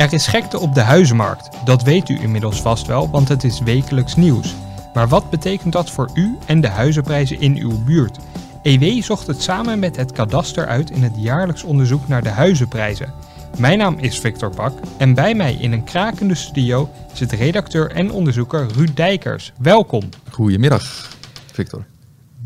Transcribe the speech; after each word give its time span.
Er 0.00 0.12
is 0.12 0.26
gekte 0.26 0.58
op 0.58 0.74
de 0.74 0.80
huizenmarkt. 0.80 1.48
Dat 1.64 1.82
weet 1.82 2.08
u 2.08 2.20
inmiddels 2.20 2.62
vast 2.62 2.86
wel, 2.86 3.10
want 3.10 3.28
het 3.28 3.44
is 3.44 3.60
wekelijks 3.60 4.16
nieuws. 4.16 4.54
Maar 4.94 5.08
wat 5.08 5.30
betekent 5.30 5.72
dat 5.72 5.90
voor 5.90 6.10
u 6.14 6.38
en 6.46 6.60
de 6.60 6.68
huizenprijzen 6.68 7.40
in 7.40 7.56
uw 7.56 7.84
buurt? 7.84 8.18
EW 8.62 9.02
zocht 9.02 9.26
het 9.26 9.42
samen 9.42 9.78
met 9.78 9.96
het 9.96 10.12
kadaster 10.12 10.66
uit 10.66 10.90
in 10.90 11.02
het 11.02 11.12
jaarlijks 11.16 11.62
onderzoek 11.62 12.08
naar 12.08 12.22
de 12.22 12.28
huizenprijzen. 12.28 13.12
Mijn 13.58 13.78
naam 13.78 13.98
is 13.98 14.18
Victor 14.18 14.50
Bak 14.50 14.72
en 14.96 15.14
bij 15.14 15.34
mij 15.34 15.54
in 15.54 15.72
een 15.72 15.84
krakende 15.84 16.34
studio 16.34 16.90
zit 17.12 17.32
redacteur 17.32 17.90
en 17.90 18.10
onderzoeker 18.12 18.66
Ruud 18.72 18.96
Dijkers. 18.96 19.52
Welkom. 19.58 20.08
Goedemiddag, 20.30 21.10
Victor. 21.52 21.84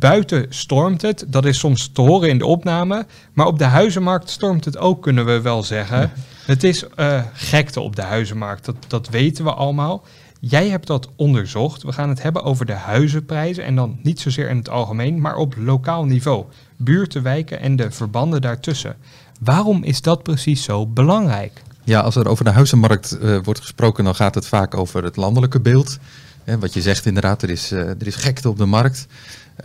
Buiten 0.05 0.46
stormt 0.48 1.02
het, 1.02 1.25
dat 1.29 1.45
is 1.45 1.59
soms 1.59 1.91
te 1.93 2.00
horen 2.00 2.29
in 2.29 2.39
de 2.39 2.46
opname, 2.46 3.07
maar 3.32 3.46
op 3.46 3.59
de 3.59 3.64
huizenmarkt 3.64 4.30
stormt 4.30 4.64
het 4.64 4.79
ook, 4.79 5.03
kunnen 5.03 5.25
we 5.25 5.41
wel 5.41 5.62
zeggen. 5.62 6.12
Het 6.46 6.64
is 6.64 6.84
uh, 6.96 7.22
gekte 7.32 7.81
op 7.81 7.96
de 7.96 8.03
huizenmarkt, 8.03 8.64
dat, 8.64 8.76
dat 8.86 9.09
weten 9.09 9.45
we 9.45 9.53
allemaal. 9.53 10.04
Jij 10.40 10.68
hebt 10.68 10.86
dat 10.86 11.09
onderzocht. 11.17 11.82
We 11.82 11.93
gaan 11.93 12.09
het 12.09 12.22
hebben 12.22 12.43
over 12.43 12.67
de 12.67 12.72
huizenprijzen 12.72 13.64
en 13.64 13.75
dan 13.75 13.98
niet 14.03 14.21
zozeer 14.21 14.48
in 14.48 14.57
het 14.57 14.68
algemeen, 14.68 15.21
maar 15.21 15.36
op 15.36 15.54
lokaal 15.59 16.04
niveau. 16.04 16.45
Buurten, 16.76 17.23
wijken 17.23 17.61
en 17.61 17.76
de 17.76 17.90
verbanden 17.90 18.40
daartussen. 18.40 18.96
Waarom 19.40 19.82
is 19.82 20.03
dat 20.03 20.23
precies 20.23 20.62
zo 20.62 20.86
belangrijk? 20.86 21.62
Ja, 21.84 22.00
als 22.00 22.17
er 22.17 22.29
over 22.29 22.45
de 22.45 22.50
huizenmarkt 22.50 23.18
uh, 23.23 23.39
wordt 23.43 23.61
gesproken, 23.61 24.04
dan 24.04 24.14
gaat 24.14 24.34
het 24.34 24.46
vaak 24.46 24.76
over 24.76 25.04
het 25.04 25.17
landelijke 25.17 25.61
beeld. 25.61 25.98
En 26.44 26.61
wat 26.61 26.75
je 26.75 26.82
zegt 26.82 27.07
inderdaad, 27.07 27.43
er 27.43 27.50
is, 27.50 27.72
uh, 27.72 27.80
er 27.80 28.07
is 28.07 28.14
gekte 28.14 28.48
op 28.48 28.58
de 28.58 28.66
markt. 28.66 29.07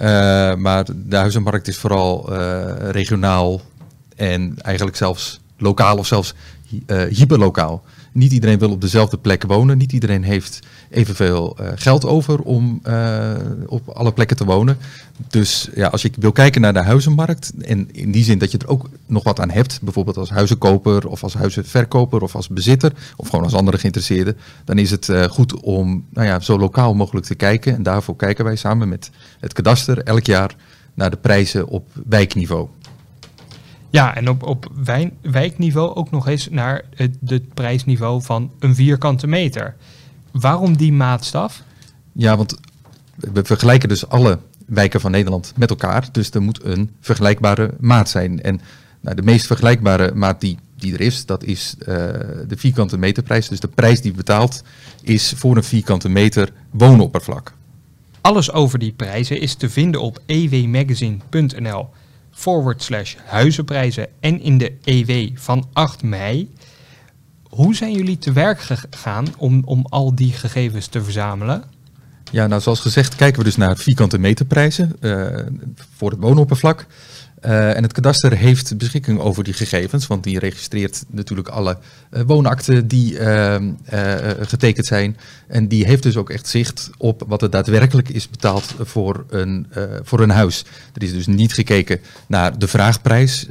Uh, 0.01 0.55
maar 0.55 0.85
de 0.95 1.15
huizenmarkt 1.15 1.67
is 1.67 1.77
vooral 1.77 2.33
regionaal 2.91 3.61
en 4.15 4.57
eigenlijk 4.61 4.97
zelfs 4.97 5.39
lokaal 5.57 5.97
of 5.97 6.07
zelfs 6.07 6.33
hyperlokaal. 7.09 7.83
Niet 8.11 8.31
iedereen 8.31 8.59
wil 8.59 8.71
op 8.71 8.81
dezelfde 8.81 9.17
plek 9.17 9.43
wonen. 9.43 9.77
Niet 9.77 9.91
iedereen 9.91 10.23
heeft 10.23 10.59
evenveel 10.89 11.57
uh, 11.61 11.67
geld 11.75 12.05
over 12.05 12.39
om 12.39 12.81
uh, 12.87 13.31
op 13.65 13.89
alle 13.89 14.13
plekken 14.13 14.37
te 14.37 14.45
wonen. 14.45 14.77
Dus 15.27 15.69
ja, 15.75 15.87
als 15.87 16.01
je 16.01 16.11
wil 16.19 16.31
kijken 16.31 16.61
naar 16.61 16.73
de 16.73 16.83
huizenmarkt, 16.83 17.51
en 17.61 17.89
in 17.91 18.11
die 18.11 18.23
zin 18.23 18.37
dat 18.37 18.51
je 18.51 18.57
er 18.57 18.67
ook 18.67 18.89
nog 19.05 19.23
wat 19.23 19.39
aan 19.39 19.49
hebt, 19.49 19.79
bijvoorbeeld 19.81 20.17
als 20.17 20.29
huizenkoper 20.29 21.07
of 21.07 21.23
als 21.23 21.33
huizenverkoper 21.33 22.21
of 22.21 22.35
als 22.35 22.47
bezitter, 22.47 22.93
of 23.15 23.29
gewoon 23.29 23.45
als 23.45 23.53
andere 23.53 23.77
geïnteresseerde, 23.77 24.35
dan 24.65 24.77
is 24.77 24.91
het 24.91 25.07
uh, 25.07 25.23
goed 25.23 25.59
om 25.59 26.05
nou 26.09 26.27
ja, 26.27 26.39
zo 26.39 26.59
lokaal 26.59 26.93
mogelijk 26.93 27.25
te 27.25 27.35
kijken. 27.35 27.75
En 27.75 27.83
daarvoor 27.83 28.15
kijken 28.15 28.45
wij 28.45 28.55
samen 28.55 28.89
met 28.89 29.09
het 29.39 29.53
kadaster 29.53 30.03
elk 30.03 30.25
jaar 30.25 30.55
naar 30.93 31.09
de 31.09 31.17
prijzen 31.17 31.67
op 31.67 31.87
wijkniveau. 32.09 32.67
Ja, 33.89 34.15
en 34.15 34.29
op, 34.29 34.43
op 34.43 34.71
wijkniveau 35.21 35.95
ook 35.95 36.11
nog 36.11 36.27
eens 36.27 36.49
naar 36.49 36.83
het, 36.95 37.17
het 37.25 37.53
prijsniveau 37.53 38.21
van 38.21 38.51
een 38.59 38.75
vierkante 38.75 39.27
meter. 39.27 39.75
Waarom 40.31 40.77
die 40.77 40.93
maatstaf? 40.93 41.63
Ja, 42.11 42.37
want 42.37 42.59
we 43.15 43.43
vergelijken 43.43 43.89
dus 43.89 44.07
alle 44.07 44.39
wijken 44.65 45.01
van 45.01 45.11
Nederland 45.11 45.53
met 45.55 45.69
elkaar. 45.69 46.09
Dus 46.11 46.31
er 46.31 46.41
moet 46.41 46.63
een 46.63 46.91
vergelijkbare 46.99 47.73
maat 47.79 48.09
zijn. 48.09 48.41
En 48.41 48.61
nou, 49.01 49.15
de 49.15 49.21
meest 49.21 49.47
vergelijkbare 49.47 50.13
maat 50.13 50.41
die, 50.41 50.57
die 50.75 50.93
er 50.93 51.01
is, 51.01 51.25
dat 51.25 51.43
is 51.43 51.75
uh, 51.79 51.85
de 51.85 52.57
vierkante 52.57 52.97
meterprijs. 52.97 53.47
Dus 53.47 53.59
de 53.59 53.67
prijs 53.67 54.01
die 54.01 54.13
betaalt 54.13 54.63
is 55.01 55.33
voor 55.35 55.57
een 55.57 55.63
vierkante 55.63 56.09
meter 56.09 56.51
woonoppervlak. 56.69 57.53
Alles 58.21 58.51
over 58.51 58.79
die 58.79 58.91
prijzen 58.91 59.41
is 59.41 59.55
te 59.55 59.69
vinden 59.69 60.01
op 60.01 60.19
ewmagazine.nl 60.25 61.89
forward 62.39 62.83
slash 62.83 63.15
huizenprijzen 63.25 64.07
en 64.19 64.41
in 64.41 64.57
de 64.57 64.73
EW 64.83 65.37
van 65.37 65.67
8 65.73 66.03
mei. 66.03 66.53
Hoe 67.49 67.75
zijn 67.75 67.91
jullie 67.91 68.17
te 68.17 68.31
werk 68.31 68.59
gegaan 68.61 69.25
om, 69.37 69.61
om 69.65 69.85
al 69.89 70.15
die 70.15 70.33
gegevens 70.33 70.87
te 70.87 71.03
verzamelen? 71.03 71.63
Ja, 72.31 72.47
nou 72.47 72.61
zoals 72.61 72.79
gezegd 72.79 73.15
kijken 73.15 73.39
we 73.39 73.45
dus 73.45 73.57
naar 73.57 73.77
vierkante 73.77 74.17
meterprijzen 74.17 74.95
uh, 75.01 75.27
voor 75.95 76.11
het 76.11 76.19
woonoppervlak. 76.19 76.85
Uh, 77.45 77.75
en 77.75 77.83
het 77.83 77.93
kadaster 77.93 78.37
heeft 78.37 78.77
beschikking 78.77 79.19
over 79.19 79.43
die 79.43 79.53
gegevens, 79.53 80.07
want 80.07 80.23
die 80.23 80.39
registreert 80.39 81.03
natuurlijk 81.09 81.47
alle 81.47 81.77
uh, 82.11 82.21
woonakten 82.25 82.87
die 82.87 83.19
uh, 83.19 83.55
getekend 84.39 84.85
zijn. 84.85 85.17
En 85.47 85.67
die 85.67 85.85
heeft 85.85 86.03
dus 86.03 86.17
ook 86.17 86.29
echt 86.29 86.47
zicht 86.47 86.89
op 86.97 87.23
wat 87.27 87.41
er 87.41 87.49
daadwerkelijk 87.49 88.09
is 88.09 88.29
betaald 88.29 88.75
voor 88.79 89.25
een, 89.29 89.67
voor 90.03 90.19
een 90.19 90.29
huis. 90.29 90.65
Er 90.93 91.03
is 91.03 91.13
dus 91.13 91.27
niet 91.27 91.53
gekeken 91.53 91.99
naar 92.27 92.59
de 92.59 92.67
vraagprijs. 92.67 93.47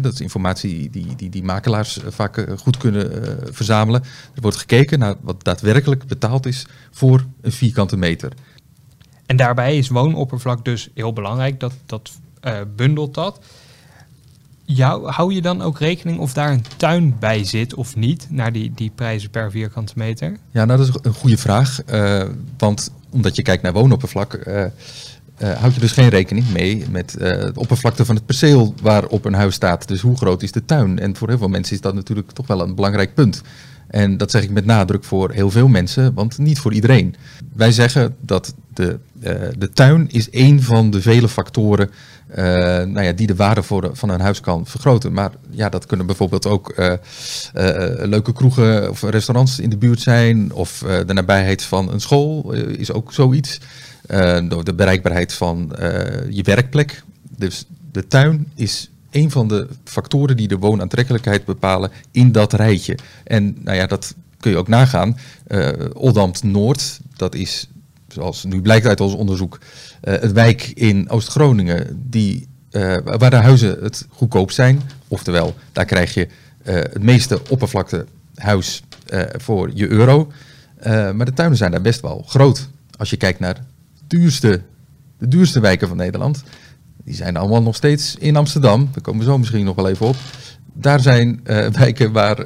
dat 0.00 0.12
is 0.12 0.20
informatie 0.20 0.90
die, 0.90 1.14
die, 1.16 1.30
die 1.30 1.42
makelaars 1.42 1.98
vaak 2.08 2.46
goed 2.58 2.76
kunnen 2.76 3.38
verzamelen. 3.50 4.02
Er 4.34 4.40
wordt 4.40 4.56
gekeken 4.56 4.98
naar 4.98 5.14
wat 5.20 5.44
daadwerkelijk 5.44 6.06
betaald 6.06 6.46
is 6.46 6.66
voor 6.90 7.24
een 7.40 7.52
vierkante 7.52 7.96
meter. 7.96 8.32
En 9.26 9.36
daarbij 9.36 9.76
is 9.76 9.88
woonoppervlak 9.88 10.64
dus 10.64 10.88
heel 10.94 11.12
belangrijk. 11.12 11.60
Dat, 11.60 11.72
dat 11.86 12.10
bundelt 12.76 13.14
dat. 13.14 13.40
Jou, 14.64 15.10
hou 15.10 15.34
je 15.34 15.42
dan 15.42 15.62
ook 15.62 15.78
rekening 15.78 16.18
of 16.18 16.32
daar 16.32 16.52
een 16.52 16.64
tuin 16.76 17.16
bij 17.18 17.44
zit 17.44 17.74
of 17.74 17.96
niet, 17.96 18.26
naar 18.30 18.52
die, 18.52 18.72
die 18.74 18.92
prijzen 18.94 19.30
per 19.30 19.50
vierkante 19.50 19.92
meter? 19.96 20.36
Ja, 20.50 20.64
nou 20.64 20.78
dat 20.78 20.88
is 20.88 20.94
een 21.02 21.12
goede 21.12 21.36
vraag. 21.36 21.80
Uh, 21.90 22.22
want 22.58 22.92
omdat 23.10 23.36
je 23.36 23.42
kijkt 23.42 23.62
naar 23.62 23.72
woonoppervlak, 23.72 24.34
uh, 24.34 24.64
houd 25.38 25.74
je 25.74 25.80
dus 25.80 25.92
geen 25.92 26.08
rekening 26.08 26.50
mee 26.52 26.84
met 26.90 27.10
de 27.10 27.52
oppervlakte 27.54 28.04
van 28.04 28.14
het 28.14 28.26
perceel 28.26 28.74
waarop 28.82 29.24
een 29.24 29.34
huis 29.34 29.54
staat. 29.54 29.88
Dus 29.88 30.00
hoe 30.00 30.16
groot 30.16 30.42
is 30.42 30.52
de 30.52 30.64
tuin? 30.64 30.98
En 30.98 31.16
voor 31.16 31.28
heel 31.28 31.38
veel 31.38 31.48
mensen 31.48 31.74
is 31.74 31.80
dat 31.80 31.94
natuurlijk 31.94 32.30
toch 32.30 32.46
wel 32.46 32.60
een 32.60 32.74
belangrijk 32.74 33.14
punt. 33.14 33.42
En 33.86 34.16
dat 34.16 34.30
zeg 34.30 34.42
ik 34.42 34.50
met 34.50 34.64
nadruk 34.64 35.04
voor 35.04 35.30
heel 35.30 35.50
veel 35.50 35.68
mensen, 35.68 36.14
want 36.14 36.38
niet 36.38 36.58
voor 36.58 36.72
iedereen. 36.72 37.14
Wij 37.54 37.72
zeggen 37.72 38.16
dat 38.20 38.54
de, 38.74 38.98
de 39.58 39.70
tuin 39.72 40.10
is 40.10 40.30
één 40.30 40.62
van 40.62 40.90
de 40.90 41.02
vele 41.02 41.28
factoren 41.28 41.90
uh, 42.30 42.36
nou 42.84 43.02
ja, 43.02 43.12
die 43.12 43.26
de 43.26 43.34
waarde 43.34 43.62
voor 43.62 43.90
van 43.92 44.08
een 44.08 44.20
huis 44.20 44.40
kan 44.40 44.66
vergroten. 44.66 45.12
Maar 45.12 45.30
ja, 45.50 45.68
dat 45.68 45.86
kunnen 45.86 46.06
bijvoorbeeld 46.06 46.46
ook 46.46 46.72
uh, 46.78 46.92
leuke 48.06 48.32
kroegen 48.32 48.90
of 48.90 49.02
restaurants 49.02 49.58
in 49.58 49.70
de 49.70 49.76
buurt 49.76 50.00
zijn. 50.00 50.52
Of 50.52 50.84
de 51.06 51.12
nabijheid 51.12 51.62
van 51.62 51.92
een 51.92 52.00
school 52.00 52.52
is 52.52 52.92
ook 52.92 53.12
zoiets. 53.12 53.60
de 54.06 54.72
bereikbaarheid 54.76 55.32
van 55.32 55.72
je 56.28 56.42
werkplek. 56.42 57.02
Dus 57.36 57.64
de 57.92 58.06
tuin 58.06 58.46
is 58.54 58.90
een 59.10 59.30
van 59.30 59.48
de 59.48 59.68
factoren 59.84 60.36
die 60.36 60.48
de 60.48 60.58
woonaantrekkelijkheid 60.58 61.44
bepalen 61.44 61.90
in 62.10 62.32
dat 62.32 62.52
rijtje. 62.52 62.98
En 63.24 63.56
nou 63.60 63.76
ja, 63.76 63.86
dat 63.86 64.14
kun 64.40 64.50
je 64.50 64.56
ook 64.56 64.68
nagaan. 64.68 65.18
Oldambt 65.92 66.42
Noord, 66.42 67.00
dat 67.16 67.34
is, 67.34 67.68
zoals 68.08 68.44
nu 68.44 68.60
blijkt 68.62 68.86
uit 68.86 69.00
ons 69.00 69.12
onderzoek, 69.12 69.58
uh, 69.58 70.14
het 70.20 70.32
wijk 70.32 70.62
in 70.74 71.10
Oost-Groningen, 71.10 72.02
die, 72.10 72.48
uh, 72.70 72.96
waar 73.04 73.30
de 73.30 73.36
huizen 73.36 73.78
het 73.82 74.06
goedkoop 74.10 74.50
zijn. 74.50 74.80
Oftewel, 75.08 75.54
daar 75.72 75.84
krijg 75.84 76.14
je 76.14 76.28
het 76.62 77.02
meeste 77.02 77.40
oppervlakte 77.48 78.06
huis 78.34 78.82
voor 79.36 79.70
je 79.74 79.88
euro. 79.88 80.32
maar 80.84 81.24
de 81.24 81.32
tuinen 81.32 81.58
zijn 81.58 81.70
daar 81.70 81.80
best 81.80 82.00
wel 82.00 82.24
groot. 82.26 82.68
Als 82.96 83.10
je 83.10 83.16
kijkt 83.16 83.40
naar 83.40 83.64
duurste, 84.06 84.60
de 85.18 85.28
duurste 85.28 85.60
wijken 85.60 85.88
van 85.88 85.96
Nederland, 85.96 86.42
die 87.04 87.14
zijn 87.14 87.36
allemaal 87.36 87.62
nog 87.62 87.76
steeds 87.76 88.16
in 88.18 88.36
Amsterdam. 88.36 88.88
Daar 88.92 89.02
komen 89.02 89.20
we 89.20 89.30
zo 89.30 89.38
misschien 89.38 89.64
nog 89.64 89.76
wel 89.76 89.88
even 89.88 90.06
op. 90.06 90.16
Daar 90.72 91.00
zijn 91.00 91.40
wijken 91.72 92.12
waar 92.12 92.36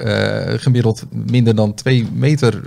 gemiddeld 0.58 1.04
minder 1.10 1.54
dan 1.54 1.74
twee 1.74 2.08
meter 2.12 2.60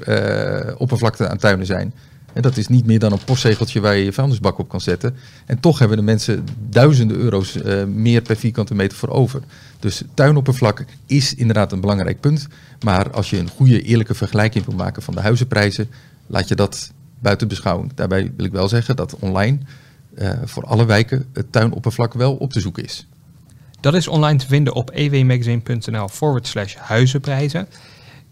oppervlakte 0.78 1.28
aan 1.29 1.38
tuinen 1.38 1.66
zijn. 1.66 1.94
En 2.35 2.41
dat 2.41 2.57
is 2.57 2.68
niet 2.68 2.85
meer 2.85 3.00
dan 3.00 3.12
een 3.12 3.23
postzegeltje 3.25 3.79
waar 3.79 3.96
je 3.96 4.03
je 4.03 4.13
vuilnisbak 4.13 4.57
op 4.57 4.69
kan 4.69 4.81
zetten. 4.81 5.16
En 5.46 5.59
toch 5.59 5.79
hebben 5.79 5.97
de 5.97 6.03
mensen 6.03 6.46
duizenden 6.69 7.18
euro's 7.18 7.57
meer 7.88 8.22
per 8.22 8.35
vierkante 8.35 8.75
meter 8.75 8.97
voor 8.97 9.09
over. 9.09 9.41
Dus 9.79 10.03
tuinoppervlak 10.13 10.85
is 11.06 11.35
inderdaad 11.35 11.72
een 11.72 11.81
belangrijk 11.81 12.19
punt. 12.19 12.47
Maar 12.84 13.11
als 13.11 13.29
je 13.29 13.37
een 13.37 13.49
goede, 13.49 13.82
eerlijke 13.82 14.14
vergelijking 14.14 14.66
wil 14.66 14.76
maken 14.76 15.02
van 15.02 15.14
de 15.14 15.22
huizenprijzen, 15.22 15.90
laat 16.28 16.47
je 16.47 16.55
dat 16.55 16.91
buiten 17.20 17.47
beschouwing. 17.47 17.91
Daarbij 17.96 18.32
wil 18.35 18.46
ik 18.46 18.52
wel 18.52 18.67
zeggen 18.67 18.96
dat 18.96 19.16
online 19.20 19.58
uh, 20.17 20.29
voor 20.43 20.64
alle 20.64 20.85
wijken 20.85 21.26
het 21.34 21.52
tuinoppervlak 21.52 22.14
wel 22.14 22.35
op 22.35 22.52
te 22.52 22.59
zoeken 22.59 22.84
is. 22.84 23.08
Dat 23.79 23.93
is 23.93 24.08
online 24.08 24.40
te 24.40 24.47
vinden 24.47 24.73
op 24.73 24.91
ewmagazine.nl 24.93 26.08
forward 26.08 26.47
slash 26.47 26.76
huizenprijzen. 26.76 27.67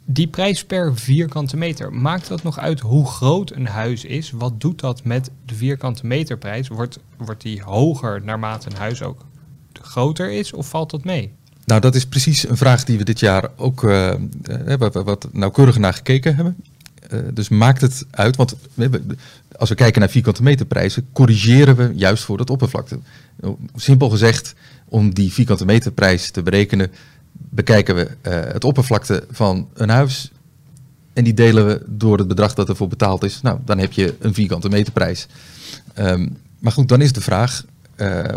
Die 0.05 0.27
prijs 0.27 0.65
per 0.65 0.95
vierkante 0.95 1.57
meter, 1.57 1.93
maakt 1.93 2.27
dat 2.27 2.43
nog 2.43 2.59
uit 2.59 2.79
hoe 2.79 3.07
groot 3.07 3.51
een 3.51 3.67
huis 3.67 4.05
is? 4.05 4.31
Wat 4.31 4.61
doet 4.61 4.79
dat 4.79 5.03
met 5.03 5.29
de 5.45 5.55
vierkante 5.55 6.05
meterprijs? 6.05 6.67
Wordt, 6.67 6.99
wordt 7.17 7.41
die 7.41 7.61
hoger 7.61 8.21
naarmate 8.23 8.69
een 8.69 8.77
huis 8.77 9.01
ook 9.01 9.25
groter 9.81 10.31
is 10.31 10.53
of 10.53 10.69
valt 10.69 10.89
dat 10.89 11.03
mee? 11.03 11.31
Nou, 11.65 11.81
dat 11.81 11.95
is 11.95 12.05
precies 12.05 12.49
een 12.49 12.57
vraag 12.57 12.83
die 12.83 12.97
we 12.97 13.03
dit 13.03 13.19
jaar 13.19 13.49
ook 13.55 13.83
uh, 13.83 14.13
wat, 14.77 14.93
wat 14.93 15.27
nauwkeuriger 15.31 15.81
naar 15.81 15.93
gekeken 15.93 16.35
hebben. 16.35 16.55
Uh, 17.13 17.19
dus 17.33 17.49
maakt 17.49 17.81
het 17.81 18.05
uit, 18.09 18.35
want 18.35 18.55
we 18.73 19.01
als 19.57 19.69
we 19.69 19.75
kijken 19.75 19.99
naar 19.99 20.09
vierkante 20.09 20.43
meterprijzen, 20.43 21.07
corrigeren 21.13 21.75
we 21.75 21.91
juist 21.95 22.23
voor 22.23 22.37
dat 22.37 22.49
oppervlakte. 22.49 22.99
Simpel 23.75 24.09
gezegd, 24.09 24.55
om 24.85 25.13
die 25.13 25.31
vierkante 25.31 25.65
meterprijs 25.65 26.31
te 26.31 26.43
berekenen, 26.43 26.91
bekijken 27.55 27.95
we 27.95 28.29
het 28.29 28.63
oppervlakte 28.63 29.23
van 29.31 29.67
een 29.73 29.89
huis 29.89 30.31
en 31.13 31.23
die 31.23 31.33
delen 31.33 31.67
we 31.67 31.81
door 31.87 32.17
het 32.17 32.27
bedrag 32.27 32.53
dat 32.53 32.69
ervoor 32.69 32.87
betaald 32.87 33.23
is. 33.23 33.41
Nou, 33.41 33.59
dan 33.65 33.77
heb 33.77 33.91
je 33.91 34.15
een 34.19 34.33
vierkante 34.33 34.69
meterprijs. 34.69 35.27
Um, 35.99 36.37
maar 36.59 36.71
goed, 36.71 36.87
dan 36.87 37.01
is 37.01 37.13
de 37.13 37.21
vraag, 37.21 37.63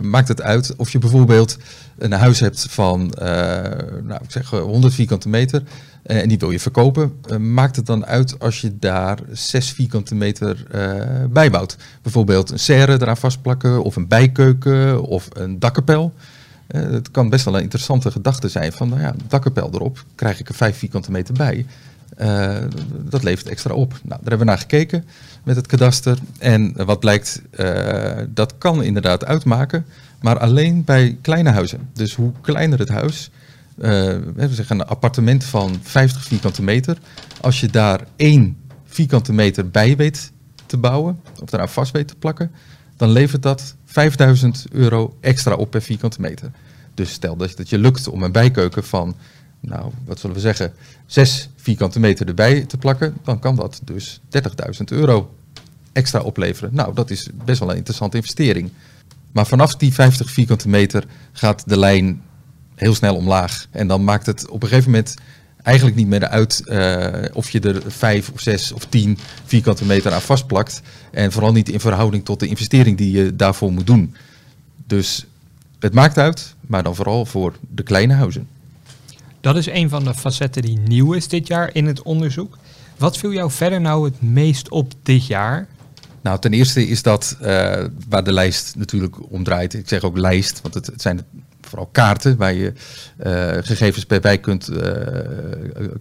maakt 0.02 0.28
het 0.28 0.42
uit 0.42 0.76
of 0.76 0.90
je 0.90 0.98
bijvoorbeeld 0.98 1.56
een 1.98 2.12
huis 2.12 2.40
hebt 2.40 2.66
van, 2.70 3.12
nou, 4.02 4.20
ik 4.22 4.30
zeg 4.30 4.50
100 4.50 4.94
vierkante 4.94 5.28
meter 5.28 5.62
uh, 6.06 6.22
en 6.22 6.28
die 6.28 6.38
wil 6.38 6.50
je 6.50 6.60
verkopen, 6.60 7.20
uh, 7.30 7.36
maakt 7.36 7.76
het 7.76 7.86
dan 7.86 8.06
uit 8.06 8.38
als 8.40 8.60
je 8.60 8.78
daar 8.78 9.18
6 9.32 9.70
vierkante 9.70 10.14
meter 10.14 10.64
uh, 10.74 11.24
bijbouwt? 11.30 11.76
Bijvoorbeeld 12.02 12.50
een 12.50 12.58
serre 12.58 12.92
eraan 12.92 13.16
vastplakken, 13.16 13.82
of 13.82 13.96
een 13.96 14.08
bijkeuken, 14.08 15.02
of 15.02 15.28
een 15.32 15.58
dakkapel. 15.58 16.14
Het 16.66 17.10
kan 17.10 17.28
best 17.28 17.44
wel 17.44 17.56
een 17.56 17.62
interessante 17.62 18.10
gedachte 18.10 18.48
zijn 18.48 18.72
van, 18.72 18.88
nou 18.88 19.00
ja, 19.00 19.14
dakkapel 19.28 19.70
erop, 19.72 20.04
krijg 20.14 20.40
ik 20.40 20.48
er 20.48 20.54
5 20.54 20.78
vierkante 20.78 21.10
meter 21.10 21.34
bij. 21.34 21.66
dat 23.08 23.22
levert 23.22 23.48
extra 23.48 23.74
op. 23.74 23.90
Nou, 23.90 24.02
daar 24.02 24.18
hebben 24.18 24.38
we 24.38 24.44
naar 24.44 24.58
gekeken 24.58 25.04
met 25.42 25.56
het 25.56 25.66
kadaster. 25.66 26.18
En 26.38 26.84
wat 26.84 27.00
blijkt, 27.00 27.42
dat 28.28 28.54
kan 28.58 28.82
inderdaad 28.82 29.24
uitmaken, 29.24 29.86
maar 30.20 30.38
alleen 30.38 30.84
bij 30.84 31.18
kleine 31.22 31.50
huizen. 31.50 31.88
Dus 31.92 32.14
hoe 32.14 32.32
kleiner 32.40 32.78
het 32.78 32.88
huis, 32.88 33.30
we 33.74 34.48
zeggen 34.50 34.80
een 34.80 34.86
appartement 34.86 35.44
van 35.44 35.76
50 35.82 36.22
vierkante 36.24 36.62
meter. 36.62 36.98
Als 37.40 37.60
je 37.60 37.68
daar 37.68 38.00
één 38.16 38.56
vierkante 38.84 39.32
meter 39.32 39.70
bij 39.70 39.96
weet 39.96 40.32
te 40.66 40.76
bouwen, 40.76 41.20
of 41.42 41.50
daaraan 41.50 41.68
vast 41.68 41.92
weet 41.92 42.08
te 42.08 42.16
plakken, 42.16 42.50
dan 42.96 43.10
levert 43.10 43.42
dat 43.42 43.74
5000 43.84 44.66
euro 44.70 45.16
extra 45.20 45.54
op 45.54 45.70
per 45.70 45.82
vierkante 45.82 46.20
meter. 46.20 46.50
Dus 46.94 47.10
stel 47.10 47.36
dat 47.36 47.58
het 47.58 47.68
je 47.68 47.78
lukt 47.78 48.08
om 48.08 48.22
een 48.22 48.32
bijkeuken 48.32 48.84
van, 48.84 49.16
nou, 49.60 49.92
wat 50.04 50.18
zullen 50.18 50.36
we 50.36 50.42
zeggen, 50.42 50.72
6 51.06 51.48
vierkante 51.56 52.00
meter 52.00 52.28
erbij 52.28 52.64
te 52.64 52.76
plakken, 52.76 53.16
dan 53.24 53.38
kan 53.38 53.56
dat 53.56 53.80
dus 53.84 54.20
30.000 54.78 54.84
euro 54.84 55.34
extra 55.92 56.20
opleveren. 56.20 56.74
Nou, 56.74 56.94
dat 56.94 57.10
is 57.10 57.28
best 57.44 57.58
wel 57.58 57.70
een 57.70 57.76
interessante 57.76 58.16
investering. 58.16 58.70
Maar 59.32 59.46
vanaf 59.46 59.76
die 59.76 59.94
50 59.94 60.30
vierkante 60.30 60.68
meter 60.68 61.04
gaat 61.32 61.68
de 61.68 61.78
lijn 61.78 62.22
heel 62.74 62.94
snel 62.94 63.16
omlaag. 63.16 63.66
En 63.70 63.86
dan 63.88 64.04
maakt 64.04 64.26
het 64.26 64.48
op 64.48 64.62
een 64.62 64.68
gegeven 64.68 64.90
moment 64.90 65.14
eigenlijk 65.66 65.96
niet 65.96 66.06
meer 66.06 66.28
uit 66.28 66.62
uh, 66.66 67.08
of 67.32 67.50
je 67.50 67.60
er 67.60 67.82
vijf 67.86 68.30
of 68.30 68.40
zes 68.40 68.72
of 68.72 68.84
tien 68.84 69.18
vierkante 69.44 69.84
meter 69.84 70.12
aan 70.12 70.22
vastplakt. 70.22 70.82
En 71.10 71.32
vooral 71.32 71.52
niet 71.52 71.68
in 71.68 71.80
verhouding 71.80 72.24
tot 72.24 72.40
de 72.40 72.46
investering 72.46 72.96
die 72.96 73.10
je 73.10 73.36
daarvoor 73.36 73.72
moet 73.72 73.86
doen. 73.86 74.14
Dus 74.86 75.26
het 75.78 75.94
maakt 75.94 76.18
uit, 76.18 76.54
maar 76.60 76.82
dan 76.82 76.94
vooral 76.94 77.26
voor 77.26 77.54
de 77.70 77.82
kleine 77.82 78.14
huizen. 78.14 78.48
Dat 79.40 79.56
is 79.56 79.66
een 79.66 79.88
van 79.88 80.04
de 80.04 80.14
facetten 80.14 80.62
die 80.62 80.78
nieuw 80.78 81.12
is 81.12 81.28
dit 81.28 81.46
jaar 81.46 81.70
in 81.72 81.86
het 81.86 82.02
onderzoek. 82.02 82.58
Wat 82.96 83.18
viel 83.18 83.32
jou 83.32 83.50
verder 83.50 83.80
nou 83.80 84.04
het 84.04 84.22
meest 84.22 84.70
op 84.70 84.92
dit 85.02 85.26
jaar? 85.26 85.68
Nou, 86.20 86.38
ten 86.38 86.52
eerste 86.52 86.88
is 86.88 87.02
dat 87.02 87.36
uh, 87.40 87.46
waar 88.08 88.24
de 88.24 88.32
lijst 88.32 88.76
natuurlijk 88.76 89.32
om 89.32 89.44
draait. 89.44 89.74
Ik 89.74 89.88
zeg 89.88 90.02
ook 90.02 90.18
lijst, 90.18 90.60
want 90.62 90.74
het, 90.74 90.86
het 90.86 91.02
zijn 91.02 91.20
vooral 91.76 91.92
kaarten 91.92 92.36
waar 92.36 92.54
je 92.54 92.72
uh, 93.26 93.52
gegevens 93.60 94.06
bij 94.06 94.38
kunt, 94.38 94.70
uh, 94.70 94.78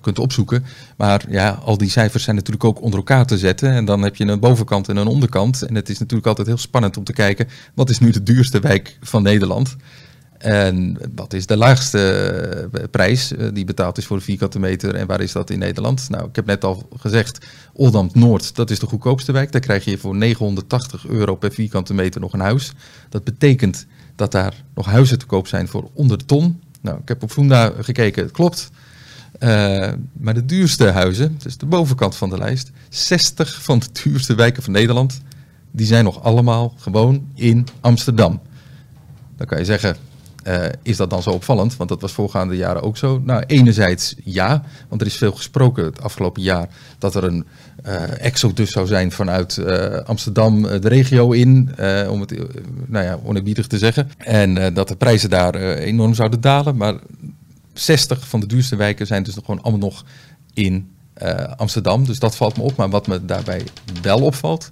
kunt 0.02 0.20
opzoeken. 0.20 0.66
Maar 0.98 1.26
ja, 1.30 1.60
al 1.64 1.78
die 1.78 1.90
cijfers 1.90 2.24
zijn 2.24 2.36
natuurlijk 2.36 2.64
ook 2.64 2.82
onder 2.82 3.00
elkaar 3.00 3.26
te 3.26 3.38
zetten. 3.38 3.72
En 3.72 3.86
dan 3.86 4.02
heb 4.02 4.16
je 4.16 4.26
een 4.26 4.40
bovenkant 4.40 4.90
en 4.90 4.98
een 4.98 5.08
onderkant. 5.08 5.62
En 5.62 5.76
het 5.76 5.90
is 5.90 6.00
natuurlijk 6.00 6.28
altijd 6.28 6.48
heel 6.48 6.58
spannend 6.58 6.98
om 6.98 7.04
te 7.04 7.14
kijken, 7.14 7.48
wat 7.74 7.90
is 7.90 8.00
nu 8.00 8.12
de 8.12 8.24
duurste 8.24 8.60
wijk 8.60 8.98
van 9.02 9.24
Nederland? 9.24 9.76
En 10.38 10.98
wat 11.16 11.34
is 11.34 11.46
de 11.46 11.58
laagste 11.58 12.70
prijs 12.92 13.32
die 13.54 13.66
betaald 13.66 13.98
is 13.98 14.06
voor 14.06 14.16
een 14.16 14.22
vierkante 14.22 14.60
meter 14.60 14.96
en 14.96 15.08
waar 15.08 15.22
is 15.22 15.32
dat 15.32 15.50
in 15.50 15.60
Nederland? 15.60 16.10
Nou, 16.10 16.28
ik 16.28 16.36
heb 16.36 16.46
net 16.46 16.64
al 16.64 16.90
gezegd, 16.98 17.46
Oldambt 17.74 18.16
Noord, 18.16 18.56
dat 18.56 18.70
is 18.70 18.80
de 18.80 18.86
goedkoopste 18.86 19.32
wijk. 19.32 19.52
Daar 19.52 19.62
krijg 19.62 19.86
je 19.86 19.98
voor 19.98 20.16
980 20.16 21.08
euro 21.08 21.36
per 21.36 21.52
vierkante 21.52 21.94
meter 21.94 22.22
nog 22.22 22.34
een 22.34 22.40
huis. 22.40 22.72
Dat 23.10 23.24
betekent 23.24 23.86
dat 24.16 24.32
daar 24.32 24.64
nog 24.74 24.86
huizen 24.86 25.20
te 25.20 25.26
koop 25.26 25.48
zijn 25.48 25.68
voor 25.68 25.90
onder 25.94 26.18
de 26.18 26.26
ton. 26.26 26.62
Nou, 26.82 26.98
ik 27.02 27.08
heb 27.08 27.24
op 27.24 27.32
Funda 27.32 27.74
gekeken, 27.80 28.24
het 28.24 28.32
klopt. 28.32 28.70
Uh, 29.40 29.92
maar 30.14 30.34
de 30.34 30.46
duurste 30.46 30.86
huizen, 30.86 31.38
dus 31.44 31.58
de 31.58 31.66
bovenkant 31.66 32.16
van 32.16 32.30
de 32.30 32.38
lijst, 32.38 32.72
60 32.90 33.64
van 33.64 33.80
de 33.80 33.88
duurste 34.04 34.36
wijken 34.36 34.64
van 34.64 34.74
Nederland, 34.74 35.22
die 35.72 35.86
zijn 35.86 36.04
nog 36.04 36.24
allemaal 36.24 36.74
gewoon 36.78 37.28
in 37.34 37.68
Amsterdam. 37.82 38.42
Dan 39.38 39.48
kan 39.48 39.58
je 39.58 39.66
zeggen, 39.66 39.98
uh, 40.48 40.66
is 40.82 40.98
dat 40.98 41.10
dan 41.10 41.22
zo 41.22 41.30
opvallend? 41.30 41.78
Want 41.78 41.90
dat 41.90 42.02
was 42.02 42.12
voorgaande 42.12 42.56
jaren 42.56 42.82
ook 42.82 42.98
zo. 42.98 43.22
Nou, 43.24 43.44
enerzijds 43.48 44.16
ja, 44.24 44.64
want 44.88 45.02
er 45.02 45.08
is 45.08 45.18
veel 45.18 45.32
gesproken 45.32 45.86
het 45.86 46.02
afgelopen 46.02 46.42
jaar 46.42 46.68
dat 46.98 47.16
er 47.16 47.24
een 47.24 47.46
uh, 47.86 48.26
exodus 48.26 48.72
zou 48.72 48.88
zijn 48.88 49.12
vanuit 49.12 49.58
uh, 49.58 49.86
Amsterdam 49.86 50.62
de 50.62 50.88
regio 50.88 51.32
in, 51.32 51.70
om 52.10 52.20
het 52.22 52.34
nou 52.86 53.06
ja, 53.06 53.20
oneerbiedig 53.24 53.68
te 53.68 53.78
zeggen. 53.78 54.12
En 54.18 54.74
dat 54.74 54.88
de 54.88 54.96
prijzen 54.96 55.30
daar 55.30 55.56
enorm 55.76 56.14
zouden 56.14 56.42
dalen. 56.42 56.78
Maar 56.78 56.96
60 57.74 58.28
van 58.28 58.40
de 58.40 58.46
duurste 58.46 58.76
wijken 58.76 59.08
zijn 59.08 59.24
dus 59.24 59.36
nog 59.36 59.46
gewoon 59.46 59.62
allemaal 59.62 59.90
nog 59.90 60.06
in 60.54 60.92
Amsterdam. 61.56 62.06
Dus 62.06 62.20
dat 62.20 62.36
valt 62.36 62.58
me 62.58 62.64
op. 62.64 62.76
Maar 62.76 62.90
wat 62.90 63.08
me 63.08 63.26
daarbij 63.26 63.64
wel 64.02 64.22
opvalt, 64.22 64.72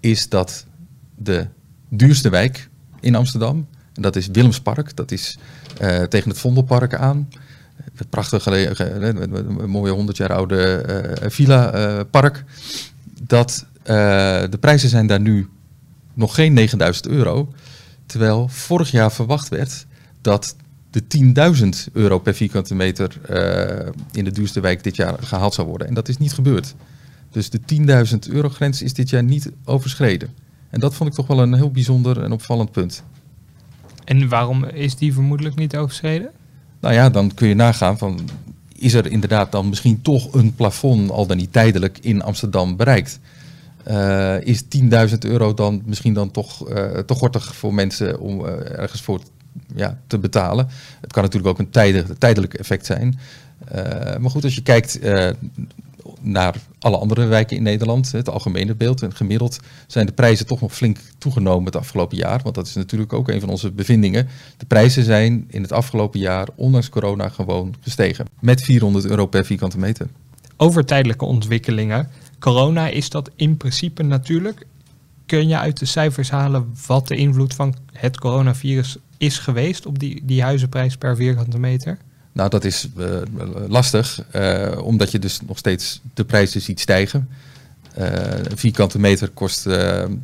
is 0.00 0.28
dat 0.28 0.66
de 1.16 1.46
duurste 1.88 2.28
wijk 2.28 2.68
in 3.00 3.14
Amsterdam 3.14 3.66
en 3.96 4.02
dat 4.02 4.16
is 4.16 4.26
Willemspark. 4.32 4.96
Dat 4.96 5.10
is 5.10 5.38
uh, 5.82 6.02
tegen 6.02 6.30
het 6.30 6.38
Vondelpark 6.38 6.94
aan. 6.94 7.28
Het 7.94 8.10
prachtig 8.10 8.42
gelegen, 8.42 9.02
een 9.62 9.70
mooie 9.70 9.92
100 9.92 10.16
jaar 10.16 10.32
oude 10.32 10.84
uh, 11.22 11.30
villa-park. 11.30 12.44
dat 13.22 13.66
de 13.82 14.56
prijzen 14.60 14.88
zijn 14.88 15.06
daar 15.06 15.20
nu 15.20 15.48
nog 16.14 16.34
geen 16.34 16.52
9000 16.52 17.06
euro. 17.06 17.52
Terwijl 18.06 18.48
vorig 18.48 18.90
jaar 18.90 19.12
verwacht 19.12 19.48
werd 19.48 19.86
dat 20.20 20.56
de 20.90 21.02
10.000 21.86 21.92
euro 21.92 22.18
per 22.18 22.34
vierkante 22.34 22.74
meter 22.74 23.20
in 24.12 24.24
de 24.24 24.30
duurste 24.30 24.60
wijk 24.60 24.82
dit 24.82 24.96
jaar 24.96 25.14
gehaald 25.20 25.54
zou 25.54 25.68
worden. 25.68 25.86
En 25.86 25.94
dat 25.94 26.08
is 26.08 26.18
niet 26.18 26.32
gebeurd. 26.32 26.74
Dus 27.30 27.50
de 27.50 27.60
10.000 28.28 28.32
euro 28.32 28.48
grens 28.48 28.82
is 28.82 28.92
dit 28.92 29.10
jaar 29.10 29.22
niet 29.22 29.50
overschreden. 29.64 30.28
En 30.70 30.80
dat 30.80 30.94
vond 30.94 31.08
ik 31.08 31.14
toch 31.14 31.26
wel 31.26 31.40
een 31.40 31.54
heel 31.54 31.70
bijzonder 31.70 32.22
en 32.22 32.32
opvallend 32.32 32.72
punt. 32.72 33.02
En 34.06 34.28
waarom 34.28 34.64
is 34.64 34.96
die 34.96 35.12
vermoedelijk 35.12 35.56
niet 35.56 35.76
overschreden? 35.76 36.30
Nou 36.80 36.94
ja, 36.94 37.10
dan 37.10 37.34
kun 37.34 37.48
je 37.48 37.54
nagaan 37.54 37.98
van 37.98 38.28
is 38.78 38.94
er 38.94 39.10
inderdaad 39.10 39.52
dan 39.52 39.68
misschien 39.68 40.02
toch 40.02 40.34
een 40.34 40.54
plafond, 40.54 41.10
al 41.10 41.26
dan 41.26 41.36
niet 41.36 41.52
tijdelijk, 41.52 41.98
in 42.00 42.22
Amsterdam 42.22 42.76
bereikt? 42.76 43.18
Uh, 43.88 44.40
is 44.40 44.62
10.000 44.62 44.68
euro 45.18 45.54
dan 45.54 45.82
misschien 45.84 46.14
dan 46.14 46.30
toch 46.30 46.68
uh, 46.68 46.74
te 46.98 47.14
gortig 47.14 47.54
voor 47.54 47.74
mensen 47.74 48.20
om 48.20 48.40
uh, 48.40 48.78
ergens 48.78 49.00
voor 49.00 49.20
ja, 49.74 49.98
te 50.06 50.18
betalen? 50.18 50.68
Het 51.00 51.12
kan 51.12 51.22
natuurlijk 51.22 51.50
ook 51.50 51.58
een 51.58 52.18
tijdelijk 52.18 52.54
effect 52.54 52.86
zijn. 52.86 53.18
maar 54.20 54.30
goed, 54.30 54.44
als 54.44 54.54
je 54.54 54.62
kijkt 54.62 54.98
naar 56.26 56.56
alle 56.78 56.96
andere 56.96 57.26
wijken 57.26 57.56
in 57.56 57.62
Nederland, 57.62 58.12
het 58.12 58.28
algemene 58.28 58.74
beeld 58.74 59.02
en 59.02 59.14
gemiddeld, 59.14 59.60
zijn 59.86 60.06
de 60.06 60.12
prijzen 60.12 60.46
toch 60.46 60.60
nog 60.60 60.74
flink 60.74 60.98
toegenomen 61.18 61.64
het 61.64 61.76
afgelopen 61.76 62.16
jaar. 62.16 62.40
Want 62.42 62.54
dat 62.54 62.66
is 62.66 62.74
natuurlijk 62.74 63.12
ook 63.12 63.28
een 63.28 63.40
van 63.40 63.48
onze 63.48 63.72
bevindingen. 63.72 64.28
De 64.56 64.66
prijzen 64.66 65.04
zijn 65.04 65.44
in 65.48 65.62
het 65.62 65.72
afgelopen 65.72 66.20
jaar, 66.20 66.48
ondanks 66.54 66.88
corona, 66.88 67.28
gewoon 67.28 67.74
gestegen. 67.80 68.26
Met 68.40 68.62
400 68.62 69.06
euro 69.06 69.26
per 69.26 69.44
vierkante 69.44 69.78
meter. 69.78 70.08
Over 70.56 70.84
tijdelijke 70.84 71.24
ontwikkelingen. 71.24 72.10
Corona 72.38 72.88
is 72.88 73.10
dat 73.10 73.30
in 73.36 73.56
principe 73.56 74.02
natuurlijk. 74.02 74.66
Kun 75.26 75.48
je 75.48 75.58
uit 75.58 75.78
de 75.78 75.86
cijfers 75.86 76.30
halen 76.30 76.74
wat 76.86 77.08
de 77.08 77.16
invloed 77.16 77.54
van 77.54 77.74
het 77.92 78.18
coronavirus 78.18 78.96
is 79.18 79.38
geweest 79.38 79.86
op 79.86 79.98
die, 79.98 80.22
die 80.24 80.42
huizenprijs 80.42 80.96
per 80.96 81.16
vierkante 81.16 81.58
meter? 81.58 81.98
Nou, 82.36 82.48
dat 82.48 82.64
is 82.64 82.88
uh, 82.96 83.22
lastig, 83.68 84.22
uh, 84.32 84.78
omdat 84.82 85.10
je 85.10 85.18
dus 85.18 85.40
nog 85.46 85.58
steeds 85.58 86.00
de 86.14 86.24
prijzen 86.24 86.60
ziet 86.60 86.80
stijgen. 86.80 87.28
Uh, 87.98 88.06
een 88.50 88.58
vierkante 88.58 88.98
meter 88.98 89.30
kost 89.30 89.66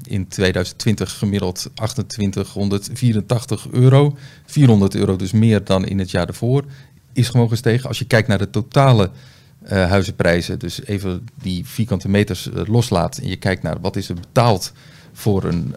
in 0.02 0.28
2020 0.28 1.19
gemiddeld 1.19 1.71
2884 1.75 3.66
euro. 3.71 4.16
400 4.47 4.95
euro 4.95 5.16
dus 5.16 5.33
meer 5.33 5.64
dan 5.64 5.87
in 5.87 5.99
het 5.99 6.11
jaar 6.11 6.28
ervoor. 6.28 6.64
Is 7.12 7.28
gewoon 7.28 7.49
gestegen. 7.49 7.88
Als 7.88 7.99
je 7.99 8.04
kijkt 8.04 8.28
naar 8.28 8.38
de 8.38 8.50
totale 8.50 9.11
huizenprijzen, 9.64 10.59
dus 10.59 10.85
even 10.85 11.26
die 11.42 11.66
vierkante 11.66 12.09
meters 12.09 12.49
loslaat 12.66 13.19
en 13.19 13.28
je 13.28 13.37
kijkt 13.37 13.62
naar 13.62 13.81
wat 13.81 13.97
is 13.97 14.09
er 14.09 14.14
betaald 14.14 14.73
voor 15.12 15.45
een, 15.45 15.75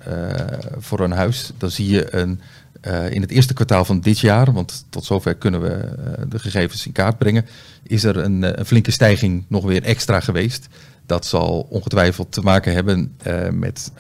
voor 0.78 1.00
een 1.00 1.12
huis, 1.12 1.52
dan 1.58 1.72
zie 1.72 1.90
je 1.90 2.16
een 2.16 2.40
uh, 2.88 3.12
in 3.12 3.22
het 3.22 3.32
eerste 3.32 3.54
kwartaal 3.54 3.86
van 3.86 4.00
dit 4.00 4.20
jaar, 4.20 4.54
want 4.54 4.86
tot 4.90 5.06
zover 5.06 5.36
kunnen 5.36 5.62
we 5.62 5.70
uh, 5.70 6.26
de 6.30 6.40
gegevens 6.40 6.86
in 6.86 6.92
kaart 6.92 7.18
brengen, 7.18 7.46
is 7.84 8.04
er 8.04 8.18
een, 8.18 8.42
uh, 8.42 8.50
een, 8.54 8.66
flinke 8.66 8.92
stijging 8.92 9.46
nog 9.48 9.64
weer 9.64 9.84
extra 9.84 10.20
geweest. 10.20 10.68
Dat 11.06 11.26
zal 11.26 11.68
ongetwijfeld 11.70 12.32
te 12.32 12.42
maken 12.42 12.74
hebben 12.74 13.16
met 13.52 13.92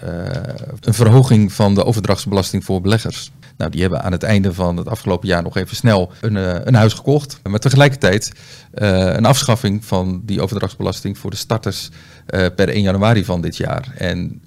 een 0.79 0.93
verhoging 0.93 1.53
van 1.53 1.75
de 1.75 1.85
overdrachtsbelasting 1.85 2.63
voor 2.63 2.81
beleggers. 2.81 3.31
Nou, 3.57 3.71
die 3.71 3.81
hebben 3.81 4.03
aan 4.03 4.11
het 4.11 4.23
einde 4.23 4.53
van 4.53 4.77
het 4.77 4.87
afgelopen 4.87 5.27
jaar 5.27 5.43
nog 5.43 5.57
even 5.57 5.75
snel 5.75 6.11
een, 6.21 6.35
een 6.67 6.75
huis 6.75 6.93
gekocht. 6.93 7.39
Maar 7.43 7.59
tegelijkertijd 7.59 8.31
een 8.71 9.25
afschaffing 9.25 9.85
van 9.85 10.21
die 10.23 10.41
overdrachtsbelasting 10.41 11.17
voor 11.17 11.31
de 11.31 11.37
starters 11.37 11.89
per 12.25 12.69
1 12.69 12.81
januari 12.81 13.25
van 13.25 13.41
dit 13.41 13.57
jaar. 13.57 13.93
En 13.97 14.41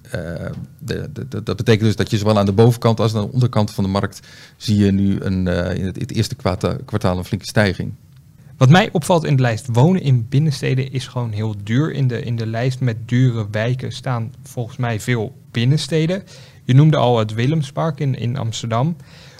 de, 0.78 1.10
de, 1.12 1.42
dat 1.42 1.56
betekent 1.56 1.84
dus 1.84 1.96
dat 1.96 2.10
je 2.10 2.18
zowel 2.18 2.38
aan 2.38 2.46
de 2.46 2.52
bovenkant 2.52 3.00
als 3.00 3.14
aan 3.14 3.22
de 3.26 3.32
onderkant 3.32 3.70
van 3.70 3.84
de 3.84 3.90
markt 3.90 4.20
zie 4.56 4.76
je 4.76 4.92
nu 4.92 5.20
een, 5.20 5.46
in 5.76 5.84
het, 5.84 6.14
eerste 6.14 6.34
kwartaal, 6.34 6.76
kwartaal 6.84 7.18
een 7.18 7.24
flinke 7.24 7.46
stijging. 7.46 7.92
Wat 8.58 8.68
mij 8.68 8.88
opvalt 8.92 9.24
in 9.24 9.36
de 9.36 9.42
lijst 9.42 9.66
wonen 9.72 10.02
in 10.02 10.26
binnensteden 10.28 10.92
is 10.92 11.06
gewoon 11.06 11.32
heel 11.32 11.54
duur. 11.64 11.92
In 11.92 12.08
de, 12.08 12.22
in 12.22 12.36
de 12.36 12.46
lijst 12.46 12.80
met 12.80 12.96
dure 13.08 13.46
wijken 13.50 13.92
staan 13.92 14.32
volgens 14.42 14.76
mij 14.76 15.00
veel 15.00 15.34
binnensteden. 15.50 16.22
Je 16.64 16.74
noemde 16.74 16.96
al 16.96 17.18
het 17.18 17.34
Willemspark 17.34 18.00
in, 18.00 18.14
in 18.14 18.36
Amsterdam. 18.36 18.96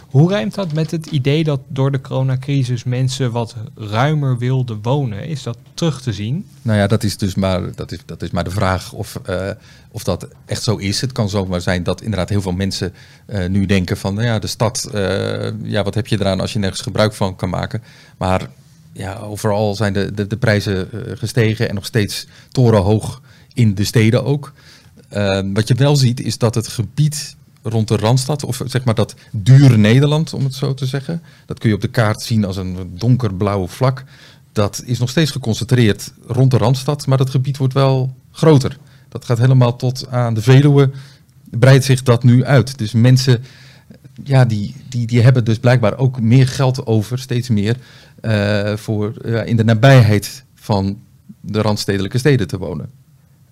Hoe 0.08 0.28
rijmt 0.28 0.54
dat 0.54 0.72
met 0.72 0.90
het 0.90 1.06
idee 1.06 1.44
dat 1.44 1.60
door 1.68 1.90
de 1.90 2.00
coronacrisis 2.00 2.84
mensen 2.84 3.30
wat 3.30 3.54
ruimer 3.74 4.38
wilden 4.38 4.78
wonen? 4.82 5.26
Is 5.26 5.42
dat 5.42 5.58
terug 5.74 6.02
te 6.02 6.12
zien? 6.12 6.46
Nou 6.62 6.78
ja, 6.78 6.86
dat 6.86 7.02
is 7.04 7.16
dus 7.16 7.34
maar, 7.34 7.74
dat 7.74 7.92
is, 7.92 7.98
dat 8.06 8.22
is 8.22 8.30
maar 8.30 8.44
de 8.44 8.50
vraag 8.50 8.92
of, 8.92 9.20
uh, 9.28 9.50
of 9.90 10.04
dat 10.04 10.28
echt 10.44 10.62
zo 10.62 10.76
is. 10.76 11.00
Het 11.00 11.12
kan 11.12 11.28
zomaar 11.28 11.60
zijn 11.60 11.82
dat 11.82 12.00
inderdaad 12.00 12.28
heel 12.28 12.40
veel 12.40 12.52
mensen 12.52 12.92
uh, 13.26 13.46
nu 13.46 13.66
denken 13.66 13.96
van, 13.96 14.14
nou 14.14 14.26
ja, 14.26 14.38
de 14.38 14.46
stad, 14.46 14.90
uh, 14.94 15.50
ja, 15.62 15.82
wat 15.82 15.94
heb 15.94 16.06
je 16.06 16.20
eraan 16.20 16.40
als 16.40 16.52
je 16.52 16.58
nergens 16.58 16.80
gebruik 16.80 17.12
van 17.12 17.36
kan 17.36 17.48
maken? 17.48 17.82
Maar 18.18 18.48
ja, 18.92 19.18
overal 19.18 19.74
zijn 19.74 19.92
de, 19.92 20.14
de, 20.14 20.26
de 20.26 20.36
prijzen 20.36 20.92
eh, 20.92 21.16
gestegen 21.16 21.68
en 21.68 21.74
nog 21.74 21.86
steeds 21.86 22.26
torenhoog 22.52 23.22
in 23.52 23.74
de 23.74 23.84
steden 23.84 24.24
ook. 24.24 24.52
Ehm, 25.08 25.52
wat 25.52 25.68
je 25.68 25.74
wel 25.74 25.96
ziet 25.96 26.20
is 26.20 26.38
dat 26.38 26.54
het 26.54 26.68
gebied 26.68 27.36
rond 27.62 27.88
de 27.88 27.96
Randstad, 27.96 28.44
of 28.44 28.62
zeg 28.64 28.84
maar 28.84 28.94
dat 28.94 29.14
dure 29.30 29.76
Nederland, 29.76 30.32
om 30.32 30.44
het 30.44 30.54
zo 30.54 30.74
te 30.74 30.86
zeggen, 30.86 31.22
dat 31.46 31.58
kun 31.58 31.68
je 31.68 31.74
op 31.74 31.80
de 31.80 31.88
kaart 31.88 32.22
zien 32.22 32.44
als 32.44 32.56
een 32.56 32.90
donkerblauwe 32.94 33.68
vlak. 33.68 34.04
Dat 34.52 34.82
is 34.84 34.98
nog 34.98 35.10
steeds 35.10 35.30
geconcentreerd 35.30 36.12
rond 36.26 36.50
de 36.50 36.56
Randstad, 36.58 37.06
maar 37.06 37.18
dat 37.18 37.30
gebied 37.30 37.56
wordt 37.56 37.74
wel 37.74 38.14
groter. 38.32 38.78
Dat 39.08 39.24
gaat 39.24 39.38
helemaal 39.38 39.76
tot 39.76 40.08
aan 40.08 40.34
de 40.34 40.42
Veluwe, 40.42 40.90
breidt 41.50 41.84
zich 41.84 42.02
dat 42.02 42.22
nu 42.22 42.44
uit. 42.44 42.78
Dus 42.78 42.92
mensen, 42.92 43.44
ja, 44.24 44.44
die, 44.44 44.74
die, 44.88 45.06
die 45.06 45.22
hebben 45.22 45.44
dus 45.44 45.58
blijkbaar 45.58 45.98
ook 45.98 46.20
meer 46.20 46.48
geld 46.48 46.86
over, 46.86 47.18
steeds 47.18 47.48
meer, 47.48 47.76
uh, 48.22 48.76
voor 48.76 49.24
in 49.24 49.56
de 49.56 49.64
nabijheid 49.64 50.44
van 50.54 50.98
de 51.40 51.60
randstedelijke 51.60 52.18
steden 52.18 52.46
te 52.46 52.58
wonen 52.58 52.90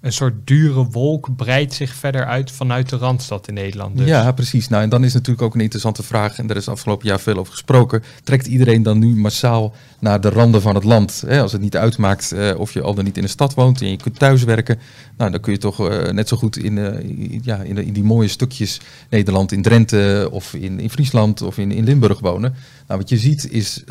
een 0.06 0.12
soort 0.12 0.34
dure 0.44 0.84
wolk 0.84 1.36
breidt 1.36 1.74
zich 1.74 1.94
verder 1.94 2.24
uit 2.24 2.50
vanuit 2.50 2.88
de 2.88 2.96
Randstad 2.96 3.48
in 3.48 3.54
Nederland. 3.54 3.96
Dus. 3.96 4.06
Ja, 4.06 4.32
precies. 4.32 4.68
Nou, 4.68 4.82
en 4.82 4.88
dan 4.88 5.04
is 5.04 5.12
natuurlijk 5.12 5.42
ook 5.42 5.54
een 5.54 5.60
interessante 5.60 6.02
vraag, 6.02 6.38
en 6.38 6.46
daar 6.46 6.56
is 6.56 6.68
afgelopen 6.68 7.06
jaar 7.08 7.20
veel 7.20 7.36
over 7.36 7.52
gesproken. 7.52 8.02
Trekt 8.24 8.46
iedereen 8.46 8.82
dan 8.82 8.98
nu 8.98 9.16
massaal 9.16 9.74
naar 10.00 10.20
de 10.20 10.28
randen 10.28 10.62
van 10.62 10.74
het 10.74 10.84
land? 10.84 11.24
Als 11.28 11.52
het 11.52 11.60
niet 11.60 11.76
uitmaakt 11.76 12.32
uh, 12.34 12.58
of 12.58 12.72
je 12.72 12.82
al 12.82 12.94
dan 12.94 13.04
niet 13.04 13.16
in 13.16 13.22
de 13.22 13.28
stad 13.28 13.54
woont 13.54 13.80
en 13.80 13.90
je 13.90 13.96
kunt 13.96 14.18
thuiswerken, 14.18 14.78
nou, 15.16 15.30
dan 15.30 15.40
kun 15.40 15.52
je 15.52 15.58
toch 15.58 15.90
uh, 15.90 16.10
net 16.10 16.28
zo 16.28 16.36
goed 16.36 16.56
in, 16.56 16.76
uh, 16.76 17.40
ja, 17.42 17.56
in, 17.56 17.78
in, 17.78 17.92
die 17.92 18.04
mooie 18.04 18.28
stukjes 18.28 18.80
Nederland, 19.10 19.52
in 19.52 19.62
Drenthe 19.62 20.28
of 20.30 20.54
in, 20.54 20.80
in 20.80 20.90
Friesland 20.90 21.42
of 21.42 21.58
in, 21.58 21.72
in 21.72 21.84
Limburg 21.84 22.20
wonen. 22.20 22.54
Nou, 22.86 23.00
wat 23.00 23.08
je 23.08 23.18
ziet 23.18 23.50
is, 23.50 23.84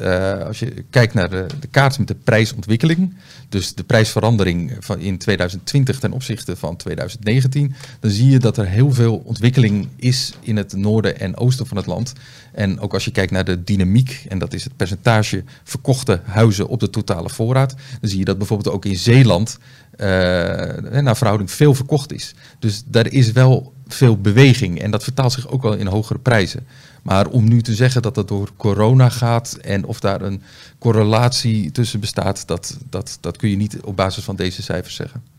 als 0.46 0.60
je 0.60 0.84
kijkt 0.90 1.14
naar 1.14 1.30
de, 1.30 1.46
de 1.60 1.68
kaart 1.68 1.98
met 1.98 2.08
de 2.08 2.16
prijsontwikkeling, 2.16 3.14
dus 3.50 3.74
de 3.74 3.84
prijsverandering 3.84 4.78
van 4.80 5.00
in 5.00 5.18
2020 5.18 6.00
ten 6.06 6.14
opzichte 6.14 6.56
van 6.56 6.76
2019, 6.76 7.74
dan 8.00 8.12
zie 8.12 8.30
je 8.30 8.40
dat 8.40 8.58
er 8.58 8.68
heel 8.68 8.92
veel 8.92 9.22
ontwikkeling 9.26 9.88
is 9.96 10.34
in 10.42 10.58
het 10.58 10.74
noorden 10.74 11.20
en 11.20 11.38
oosten 11.38 11.68
van 11.68 11.78
het 11.78 11.86
land. 11.86 12.14
En 12.54 12.80
ook 12.80 12.94
als 12.94 13.06
je 13.06 13.12
kijkt 13.12 13.32
naar 13.32 13.46
de 13.46 13.64
dynamiek, 13.64 14.26
en 14.28 14.40
dat 14.40 14.54
is 14.54 14.64
het 14.64 14.76
percentage 14.76 15.44
verkochte 15.64 16.22
huizen 16.24 16.68
op 16.68 16.80
de 16.80 16.90
totale 16.90 17.30
voorraad, 17.30 17.76
dan 18.02 18.10
zie 18.10 18.20
je 18.20 18.26
dat 18.26 18.38
bijvoorbeeld 18.38 18.76
ook 18.76 18.86
in 18.86 18.98
Zeeland 18.98 19.58
uh, 19.98 20.08
naar 21.02 21.18
verhouding 21.18 21.52
veel 21.52 21.74
verkocht 21.74 22.14
is. 22.14 22.34
Dus 22.60 22.84
daar 22.86 23.08
is 23.12 23.32
wel 23.32 23.74
veel 23.88 24.22
beweging 24.22 24.82
en 24.82 24.92
dat 24.92 25.04
vertaalt 25.04 25.32
zich 25.32 25.48
ook 25.48 25.62
wel 25.62 25.74
in 25.74 25.88
hogere 25.88 26.20
prijzen. 26.20 26.68
Maar 27.04 27.28
om 27.28 27.50
nu 27.50 27.62
te 27.62 27.76
zeggen 27.76 28.02
dat 28.02 28.16
dat 28.16 28.28
door 28.28 28.50
corona 28.58 29.10
gaat 29.10 29.54
en 29.54 29.86
of 29.86 30.00
daar 30.00 30.22
een 30.22 30.42
correlatie 30.80 31.72
tussen 31.72 32.00
bestaat, 32.00 32.48
dat, 32.48 32.78
dat, 32.90 33.18
dat 33.22 33.38
kun 33.38 33.50
je 33.50 33.56
niet 33.56 33.82
op 33.82 33.96
basis 33.96 34.24
van 34.24 34.36
deze 34.36 34.62
cijfers 34.62 34.96
zeggen. 34.96 35.35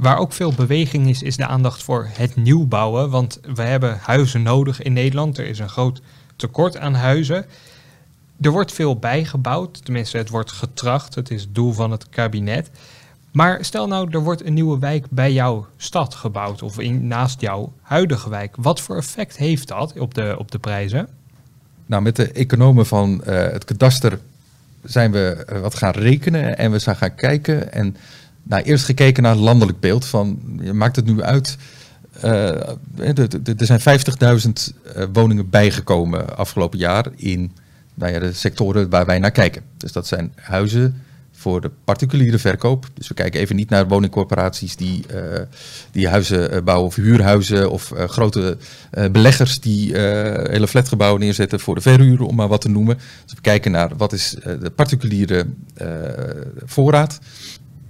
Waar 0.00 0.18
ook 0.18 0.32
veel 0.32 0.52
beweging 0.52 1.08
is, 1.08 1.22
is 1.22 1.36
de 1.36 1.46
aandacht 1.46 1.82
voor 1.82 2.08
het 2.12 2.36
nieuwbouwen. 2.36 3.10
Want 3.10 3.40
we 3.54 3.62
hebben 3.62 3.98
huizen 4.02 4.42
nodig 4.42 4.82
in 4.82 4.92
Nederland. 4.92 5.38
Er 5.38 5.46
is 5.46 5.58
een 5.58 5.68
groot 5.68 6.00
tekort 6.36 6.76
aan 6.76 6.94
huizen. 6.94 7.46
Er 8.40 8.50
wordt 8.50 8.72
veel 8.72 8.96
bijgebouwd, 8.96 9.84
tenminste 9.84 10.16
het 10.16 10.28
wordt 10.28 10.52
getracht. 10.52 11.14
Het 11.14 11.30
is 11.30 11.40
het 11.40 11.54
doel 11.54 11.72
van 11.72 11.90
het 11.90 12.08
kabinet. 12.08 12.70
Maar 13.30 13.64
stel 13.64 13.86
nou, 13.86 14.10
er 14.10 14.22
wordt 14.22 14.44
een 14.44 14.54
nieuwe 14.54 14.78
wijk 14.78 15.06
bij 15.10 15.32
jouw 15.32 15.66
stad 15.76 16.14
gebouwd 16.14 16.62
of 16.62 16.78
in, 16.78 17.06
naast 17.06 17.40
jouw 17.40 17.72
huidige 17.82 18.28
wijk. 18.28 18.54
Wat 18.58 18.80
voor 18.80 18.96
effect 18.96 19.36
heeft 19.36 19.68
dat 19.68 19.98
op 19.98 20.14
de, 20.14 20.34
op 20.38 20.50
de 20.50 20.58
prijzen? 20.58 21.08
Nou, 21.86 22.02
met 22.02 22.16
de 22.16 22.32
economen 22.32 22.86
van 22.86 23.22
uh, 23.26 23.34
het 23.34 23.64
kadaster 23.64 24.18
zijn 24.82 25.12
we 25.12 25.44
eh, 25.46 25.60
wat 25.60 25.74
gaan 25.74 25.92
rekenen 25.92 26.58
en 26.58 26.70
we 26.70 26.78
zijn 26.78 26.96
gaan 26.96 27.14
kijken. 27.14 27.72
En 27.72 27.96
nou, 28.42 28.62
eerst 28.62 28.84
gekeken 28.84 29.22
naar 29.22 29.32
het 29.32 29.40
landelijk 29.40 29.80
beeld 29.80 30.04
van, 30.04 30.38
maakt 30.72 30.96
het 30.96 31.06
nu 31.06 31.22
uit... 31.22 31.56
Uh, 32.24 32.68
er 32.98 33.56
zijn 33.56 33.80
50.000 33.80 35.08
woningen 35.12 35.50
bijgekomen 35.50 36.36
afgelopen 36.36 36.78
jaar 36.78 37.06
in 37.16 37.52
nou 37.94 38.12
ja, 38.12 38.18
de 38.18 38.32
sectoren 38.32 38.90
waar 38.90 39.06
wij 39.06 39.18
naar 39.18 39.30
kijken. 39.30 39.62
Dus 39.76 39.92
dat 39.92 40.06
zijn 40.06 40.32
huizen 40.36 41.02
voor 41.32 41.60
de 41.60 41.70
particuliere 41.84 42.38
verkoop. 42.38 42.86
Dus 42.94 43.08
we 43.08 43.14
kijken 43.14 43.40
even 43.40 43.56
niet 43.56 43.70
naar 43.70 43.88
woningcorporaties 43.88 44.76
die, 44.76 45.04
uh, 45.14 45.20
die 45.90 46.08
huizen 46.08 46.64
bouwen 46.64 46.86
of 46.86 46.94
huurhuizen 46.94 47.70
of 47.70 47.92
grote 47.96 48.56
beleggers 49.12 49.60
die 49.60 49.96
hele 49.96 50.68
flatgebouwen 50.68 51.20
neerzetten 51.20 51.60
voor 51.60 51.74
de 51.74 51.80
verhuur, 51.80 52.22
om 52.22 52.34
maar 52.34 52.48
wat 52.48 52.60
te 52.60 52.68
noemen. 52.68 52.98
Dus 53.24 53.34
we 53.34 53.40
kijken 53.40 53.70
naar 53.70 53.96
wat 53.96 54.12
is 54.12 54.36
de 54.60 54.72
particuliere 54.74 55.46
voorraad. 56.64 57.18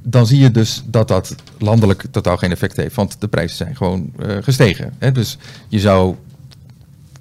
Dan 0.03 0.27
zie 0.27 0.39
je 0.39 0.51
dus 0.51 0.83
dat 0.87 1.09
dat 1.09 1.35
landelijk 1.59 2.05
totaal 2.11 2.37
geen 2.37 2.51
effect 2.51 2.77
heeft, 2.77 2.95
want 2.95 3.21
de 3.21 3.29
prijzen 3.29 3.57
zijn 3.57 3.77
gewoon 3.77 4.13
gestegen. 4.41 4.95
Hè? 4.99 5.13
Dus 5.13 5.39
je 5.69 5.81
zou 5.81 6.17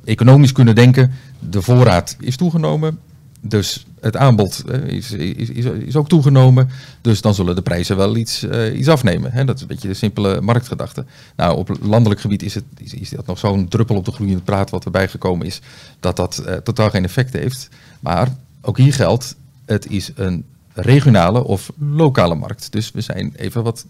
economisch 0.04 0.52
kunnen 0.52 0.76
denken, 0.76 1.12
de 1.40 1.62
voorraad 1.62 2.16
is 2.20 2.36
toegenomen, 2.36 3.00
dus 3.42 3.86
het 4.00 4.18
aanbod 4.18 4.64
uh, 4.70 4.88
is, 4.88 5.12
is, 5.12 5.50
is, 5.50 5.96
ook 5.96 6.10
toegenomen. 6.10 6.70
Dus 7.02 7.22
dan 7.22 7.34
zullen 7.34 7.56
de 7.56 7.62
prijzen 7.62 7.98
wel 7.98 8.16
iets, 8.16 8.44
uh, 8.44 8.78
iets 8.78 8.88
afnemen. 8.88 9.32
Hè? 9.32 9.46
Dat 9.46 9.56
is 9.56 9.62
een 9.62 9.68
beetje 9.68 9.88
de 9.88 9.94
simpele 9.94 10.42
marktgedachte. 10.42 11.06
Nou, 11.36 11.58
op 11.58 11.78
landelijk 11.82 12.22
gebied 12.22 12.44
is, 12.44 12.54
het, 12.56 12.64
is, 12.78 12.94
is 12.94 13.10
dat 13.10 13.26
nog 13.26 13.40
zo'n 13.40 13.68
druppel 13.68 13.96
op 13.96 14.06
de 14.06 14.12
gloeiende 14.12 14.44
praat 14.44 14.70
wat 14.70 14.86
erbij 14.86 15.08
gekomen 15.08 15.46
is. 15.46 15.62
Dat 16.00 16.16
dat 16.16 16.44
uh, 16.46 16.54
totaal 16.54 16.90
geen 16.90 17.04
effect 17.04 17.34
heeft. 17.34 17.70
Maar 18.00 18.36
ook 18.62 18.78
hier 18.78 18.94
geldt, 18.94 19.36
het 19.66 19.90
is 19.90 20.12
een 20.16 20.46
regionale 20.82 21.44
of 21.44 21.72
lokale 21.78 22.36
markt. 22.36 22.72
Dus 22.72 22.92
we 22.92 23.02
zijn 23.02 23.34
even 23.36 23.64
wat 23.64 23.86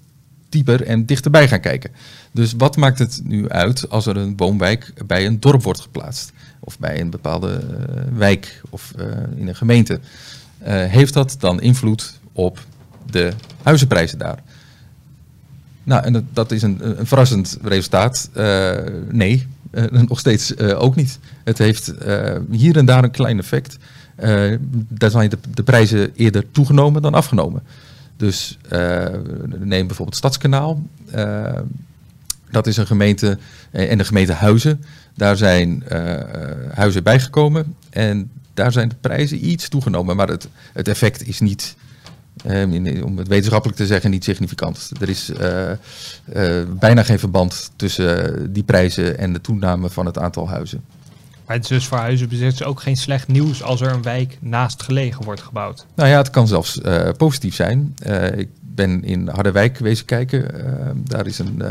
dieper 0.50 0.84
en 0.84 1.06
dichterbij 1.06 1.48
gaan 1.48 1.60
kijken. 1.60 1.92
Dus 2.32 2.54
wat 2.58 2.78
maakt 2.78 3.00
het 3.00 3.22
nu 3.24 3.50
uit 3.50 3.90
als 3.90 4.06
er 4.06 4.18
een 4.18 4.34
woonwijk 4.38 4.94
bij 5.08 5.26
een 5.26 5.40
dorp 5.40 5.64
wordt 5.64 5.80
geplaatst? 5.80 6.32
Of 6.60 6.80
bij 6.80 7.02
een 7.02 7.10
bepaalde 7.10 7.62
uh, 7.72 8.18
wijk 8.18 8.62
of 8.70 8.94
uh, 9.00 9.06
in 9.36 9.48
een 9.48 9.56
gemeente? 9.56 10.00
Uh, 10.62 10.68
heeft 10.68 11.14
dat 11.14 11.36
dan 11.40 11.62
invloed 11.62 12.20
op 12.32 12.60
de 13.10 13.34
huizenprijzen 13.64 14.18
daar? 14.18 14.40
Nou, 15.84 16.04
en 16.04 16.14
dat, 16.14 16.24
dat 16.34 16.52
is 16.52 16.62
een, 16.62 17.00
een 17.00 17.08
verrassend 17.08 17.58
resultaat. 17.62 18.30
nee, 19.10 19.48
nog 20.08 20.20
steeds 20.20 20.58
ook 20.58 20.96
niet. 20.96 21.20
Het 21.44 21.58
heeft 21.58 21.94
hier 22.52 22.78
en 22.78 22.86
daar 22.86 23.04
een 23.04 23.12
klein 23.12 23.40
effect. 23.40 23.78
Daar 24.88 25.10
zijn 25.10 25.30
de, 25.30 25.38
de 25.54 25.64
prijzen 25.64 26.12
eerder 26.16 26.52
toegenomen 26.52 27.02
dan 27.02 27.14
afgenomen. 27.14 27.64
Dus 28.18 28.58
uh, 28.72 29.06
neem 29.58 29.88
bijvoorbeeld 29.88 30.18
Stadskanaal. 30.18 30.82
Uh, 31.16 31.60
dat 32.52 32.68
is 32.68 32.78
een 32.78 32.88
gemeente 32.88 33.38
en 33.72 33.98
de 33.98 34.06
gemeente 34.06 34.34
Huizen. 34.34 34.84
Daar 35.16 35.38
zijn 35.38 35.84
huizen 36.74 37.04
bijgekomen 37.04 37.76
en 37.90 38.32
daar 38.54 38.72
zijn 38.72 38.90
de 38.90 38.96
prijzen 39.02 39.50
iets 39.50 39.70
toegenomen. 39.70 40.16
Maar 40.16 40.28
het, 40.28 40.48
het 40.74 40.88
effect 40.88 41.28
is 41.28 41.40
niet, 41.40 41.76
om 43.04 43.18
het 43.18 43.28
wetenschappelijk 43.28 43.78
te 43.78 43.86
zeggen, 43.86 44.12
niet 44.12 44.24
significant. 44.24 44.92
Er 45.02 45.10
is 45.10 45.32
bijna 46.80 47.04
geen 47.04 47.20
verband 47.20 47.72
tussen 47.76 48.54
die 48.54 48.64
prijzen 48.64 49.18
en 49.18 49.34
de 49.34 49.42
toename 49.42 49.90
van 49.90 50.06
het 50.06 50.18
aantal 50.18 50.50
huizen. 50.50 50.84
Maar 51.50 51.58
het 51.58 51.70
is 51.70 51.78
dus 51.78 51.88
voor 51.88 51.98
huizenbezitters 51.98 52.64
ook 52.64 52.82
geen 52.82 52.98
slecht 52.98 53.28
nieuws 53.28 53.64
als 53.64 53.82
er 53.82 53.92
een 53.92 54.02
wijk 54.02 54.38
naast 54.42 54.84
gelegen 54.84 55.26
wordt 55.26 55.42
gebouwd. 55.42 55.86
Nou 55.96 56.10
ja, 56.10 56.18
het 56.18 56.30
kan 56.30 56.48
zelfs 56.48 56.80
uh, 56.86 57.10
positief 57.18 57.56
zijn. 57.56 57.96
Uh, 58.08 58.38
ik, 58.38 58.48
ben 58.62 59.04
in 59.04 59.28
Harderwijk 59.28 59.78
wezen 59.78 60.06
kijken. 60.06 60.46
daar 61.04 61.26
is 61.26 61.40
een 61.40 61.62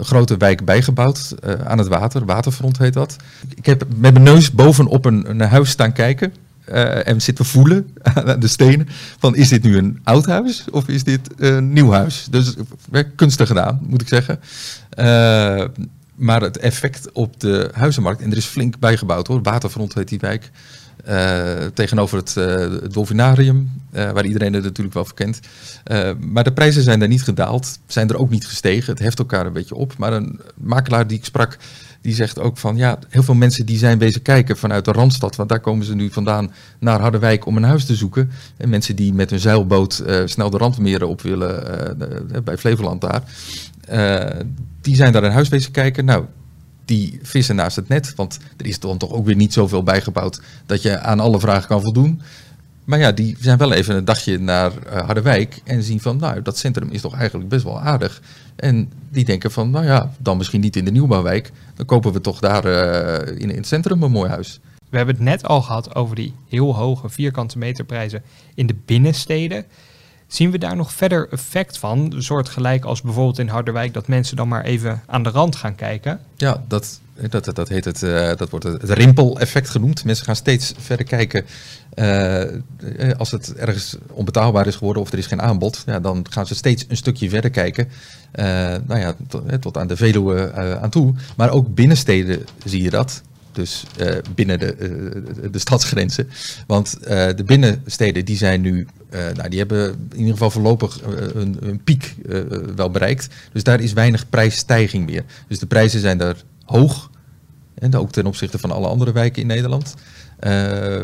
grote 0.00 0.36
wijk 0.36 0.64
bijgebouwd 0.64 1.34
aan 1.64 1.78
het 1.78 1.88
water. 1.88 2.24
Waterfront 2.24 2.78
heet 2.78 2.92
dat. 2.92 3.16
Ik 3.54 3.66
heb 3.66 3.84
met 3.96 4.12
mijn 4.12 4.24
neus 4.24 4.50
bovenop 4.50 5.04
een, 5.04 5.30
een 5.30 5.40
huis 5.40 5.70
staan 5.70 5.92
kijken. 5.92 6.34
Uh, 6.68 7.08
en 7.08 7.22
zitten 7.22 7.44
voelen 7.44 7.88
aan 8.02 8.40
de 8.40 8.48
stenen 8.48 8.88
van 9.18 9.36
is 9.36 9.48
dit 9.48 9.62
nu 9.62 9.76
een 9.76 10.00
oud 10.04 10.26
huis 10.26 10.64
of 10.70 10.88
is 10.88 11.04
dit 11.04 11.20
een 11.36 11.72
nieuw 11.72 11.90
huis? 11.90 12.26
Dus 12.30 12.54
kunstig 13.16 13.48
gedaan, 13.48 13.80
moet 13.82 14.00
ik 14.00 14.08
zeggen. 14.08 14.40
Maar 16.14 16.40
het 16.40 16.58
effect 16.58 17.12
op 17.12 17.40
de 17.40 17.70
huizenmarkt, 17.72 18.22
en 18.22 18.30
er 18.30 18.36
is 18.36 18.44
flink 18.44 18.78
bijgebouwd 18.78 19.26
hoor, 19.26 19.42
Waterfront 19.42 19.94
heet 19.94 20.08
die 20.08 20.18
wijk, 20.18 20.50
uh, 21.08 21.66
tegenover 21.74 22.18
het 22.18 22.34
Dolfinarium, 22.92 23.70
waar 23.90 24.24
iedereen 24.24 24.52
het 24.52 24.64
natuurlijk 24.64 24.94
wel 24.94 25.04
verkent. 25.04 25.40
maar 26.20 26.44
de 26.44 26.52
prijzen 26.52 26.82
zijn 26.82 26.98
daar 26.98 27.08
niet 27.08 27.22
gedaald, 27.22 27.78
zijn 27.86 28.08
er 28.08 28.18
ook 28.18 28.30
niet 28.30 28.46
gestegen. 28.46 28.92
Het 28.92 29.02
heft 29.02 29.18
elkaar 29.18 29.46
een 29.46 29.52
beetje 29.52 29.74
op. 29.74 29.96
Maar 29.98 30.12
een 30.12 30.40
makelaar 30.56 31.06
die 31.06 31.18
ik 31.18 31.24
sprak, 31.24 31.58
die 32.04 32.14
zegt 32.14 32.38
ook 32.38 32.58
van 32.58 32.76
ja, 32.76 32.98
heel 33.08 33.22
veel 33.22 33.34
mensen 33.34 33.66
die 33.66 33.78
zijn 33.78 33.98
bezig 33.98 34.22
kijken 34.22 34.56
vanuit 34.56 34.84
de 34.84 34.92
Randstad, 34.92 35.36
want 35.36 35.48
daar 35.48 35.60
komen 35.60 35.86
ze 35.86 35.94
nu 35.94 36.10
vandaan 36.10 36.52
naar 36.78 37.00
Harderwijk 37.00 37.46
om 37.46 37.56
een 37.56 37.62
huis 37.62 37.84
te 37.84 37.94
zoeken. 37.94 38.30
En 38.56 38.68
mensen 38.68 38.96
die 38.96 39.14
met 39.14 39.30
hun 39.30 39.38
zeilboot 39.38 40.02
uh, 40.06 40.22
snel 40.24 40.50
de 40.50 40.58
randmeren 40.58 41.08
op 41.08 41.22
willen, 41.22 41.64
uh, 42.32 42.38
bij 42.44 42.58
Flevoland 42.58 43.00
daar, 43.00 43.22
uh, 43.90 44.40
die 44.80 44.96
zijn 44.96 45.12
daar 45.12 45.24
een 45.24 45.32
huis 45.32 45.48
bezig 45.48 45.70
kijken. 45.70 46.04
Nou, 46.04 46.24
die 46.84 47.18
vissen 47.22 47.56
naast 47.56 47.76
het 47.76 47.88
net, 47.88 48.14
want 48.14 48.38
er 48.56 48.66
is 48.66 48.80
dan 48.80 48.98
toch 48.98 49.12
ook 49.12 49.26
weer 49.26 49.36
niet 49.36 49.52
zoveel 49.52 49.82
bijgebouwd 49.82 50.40
dat 50.66 50.82
je 50.82 50.98
aan 50.98 51.20
alle 51.20 51.40
vragen 51.40 51.68
kan 51.68 51.82
voldoen. 51.82 52.20
Maar 52.84 52.98
ja, 52.98 53.12
die 53.12 53.36
zijn 53.40 53.58
wel 53.58 53.72
even 53.72 53.96
een 53.96 54.04
dagje 54.04 54.38
naar 54.38 54.72
uh, 54.72 55.00
Harderwijk 55.00 55.60
en 55.64 55.82
zien 55.82 56.00
van, 56.00 56.16
nou, 56.16 56.42
dat 56.42 56.58
centrum 56.58 56.90
is 56.90 57.00
toch 57.00 57.14
eigenlijk 57.14 57.48
best 57.48 57.64
wel 57.64 57.80
aardig. 57.80 58.22
En 58.56 58.92
die 59.10 59.24
denken 59.24 59.50
van, 59.50 59.70
nou 59.70 59.84
ja, 59.84 60.10
dan 60.18 60.36
misschien 60.36 60.60
niet 60.60 60.76
in 60.76 60.84
de 60.84 60.90
nieuwbouwwijk, 60.90 61.50
dan 61.74 61.86
kopen 61.86 62.12
we 62.12 62.20
toch 62.20 62.40
daar 62.40 62.64
in, 63.26 63.50
in 63.50 63.56
het 63.56 63.66
centrum 63.66 64.02
een 64.02 64.10
mooi 64.10 64.30
huis. 64.30 64.60
We 64.90 64.96
hebben 64.96 65.14
het 65.14 65.24
net 65.24 65.44
al 65.46 65.62
gehad 65.62 65.94
over 65.94 66.16
die 66.16 66.34
heel 66.48 66.74
hoge 66.74 67.08
vierkante 67.08 67.58
meterprijzen 67.58 68.22
in 68.54 68.66
de 68.66 68.76
binnensteden. 68.84 69.64
Zien 70.34 70.50
we 70.50 70.58
daar 70.58 70.76
nog 70.76 70.92
verder 70.92 71.28
effect 71.30 71.78
van? 71.78 72.14
Soortgelijk 72.18 72.84
als 72.84 73.02
bijvoorbeeld 73.02 73.38
in 73.38 73.48
Harderwijk, 73.48 73.94
dat 73.94 74.08
mensen 74.08 74.36
dan 74.36 74.48
maar 74.48 74.64
even 74.64 75.02
aan 75.06 75.22
de 75.22 75.30
rand 75.30 75.56
gaan 75.56 75.74
kijken? 75.74 76.20
Ja, 76.36 76.62
dat, 76.68 77.00
dat, 77.30 77.54
dat, 77.54 77.68
heet 77.68 77.84
het, 77.84 78.02
uh, 78.02 78.36
dat 78.36 78.50
wordt 78.50 78.64
het, 78.64 78.82
rimpel-effect 78.82 79.70
genoemd. 79.70 80.04
Mensen 80.04 80.24
gaan 80.24 80.36
steeds 80.36 80.74
verder 80.78 81.06
kijken. 81.06 81.44
Uh, 81.94 82.42
als 83.16 83.30
het 83.30 83.54
ergens 83.54 83.96
onbetaalbaar 84.10 84.66
is 84.66 84.76
geworden 84.76 85.02
of 85.02 85.12
er 85.12 85.18
is 85.18 85.26
geen 85.26 85.42
aanbod, 85.42 85.82
ja, 85.86 86.00
dan 86.00 86.26
gaan 86.30 86.46
ze 86.46 86.54
steeds 86.54 86.84
een 86.88 86.96
stukje 86.96 87.28
verder 87.28 87.50
kijken. 87.50 87.88
Nou 88.86 88.98
ja, 88.98 89.14
tot, 89.28 89.62
tot, 89.62 89.76
aan 89.76 89.86
de 89.86 89.96
Veluwe 89.96 90.52
aan 90.80 90.90
toe. 90.90 91.14
Maar 91.36 91.50
ook 91.50 91.74
binnensteden 91.74 92.46
zie 92.64 92.82
je 92.82 92.90
dat. 92.90 93.22
Dus 93.54 93.84
uh, 94.00 94.16
binnen 94.34 94.58
de, 94.58 94.76
uh, 94.78 95.48
de 95.52 95.58
stadsgrenzen. 95.58 96.28
Want 96.66 96.96
uh, 97.00 97.08
de 97.08 97.44
binnensteden 97.46 98.24
die 98.24 98.36
zijn 98.36 98.60
nu, 98.60 98.86
nou, 99.10 99.48
die 99.48 99.58
hebben 99.58 100.08
in 100.12 100.18
ieder 100.18 100.32
geval 100.32 100.50
voorlopig 100.50 101.00
een, 101.34 101.56
een, 101.60 101.82
piek 101.84 102.14
wel 102.76 102.90
bereikt. 102.90 103.28
Dus 103.52 103.62
daar 103.62 103.80
is 103.80 103.92
weinig 103.92 104.28
prijsstijging 104.28 105.06
meer. 105.06 105.24
Dus 105.48 105.58
de 105.58 105.66
prijzen 105.66 106.00
zijn 106.00 106.18
daar 106.18 106.36
hoog. 106.64 107.10
En 107.74 107.96
ook 107.96 108.12
ten 108.12 108.26
opzichte 108.26 108.58
van 108.58 108.70
alle 108.70 108.86
andere 108.86 109.12
wijken 109.12 109.42
in 109.42 109.48
Nederland. 109.48 109.94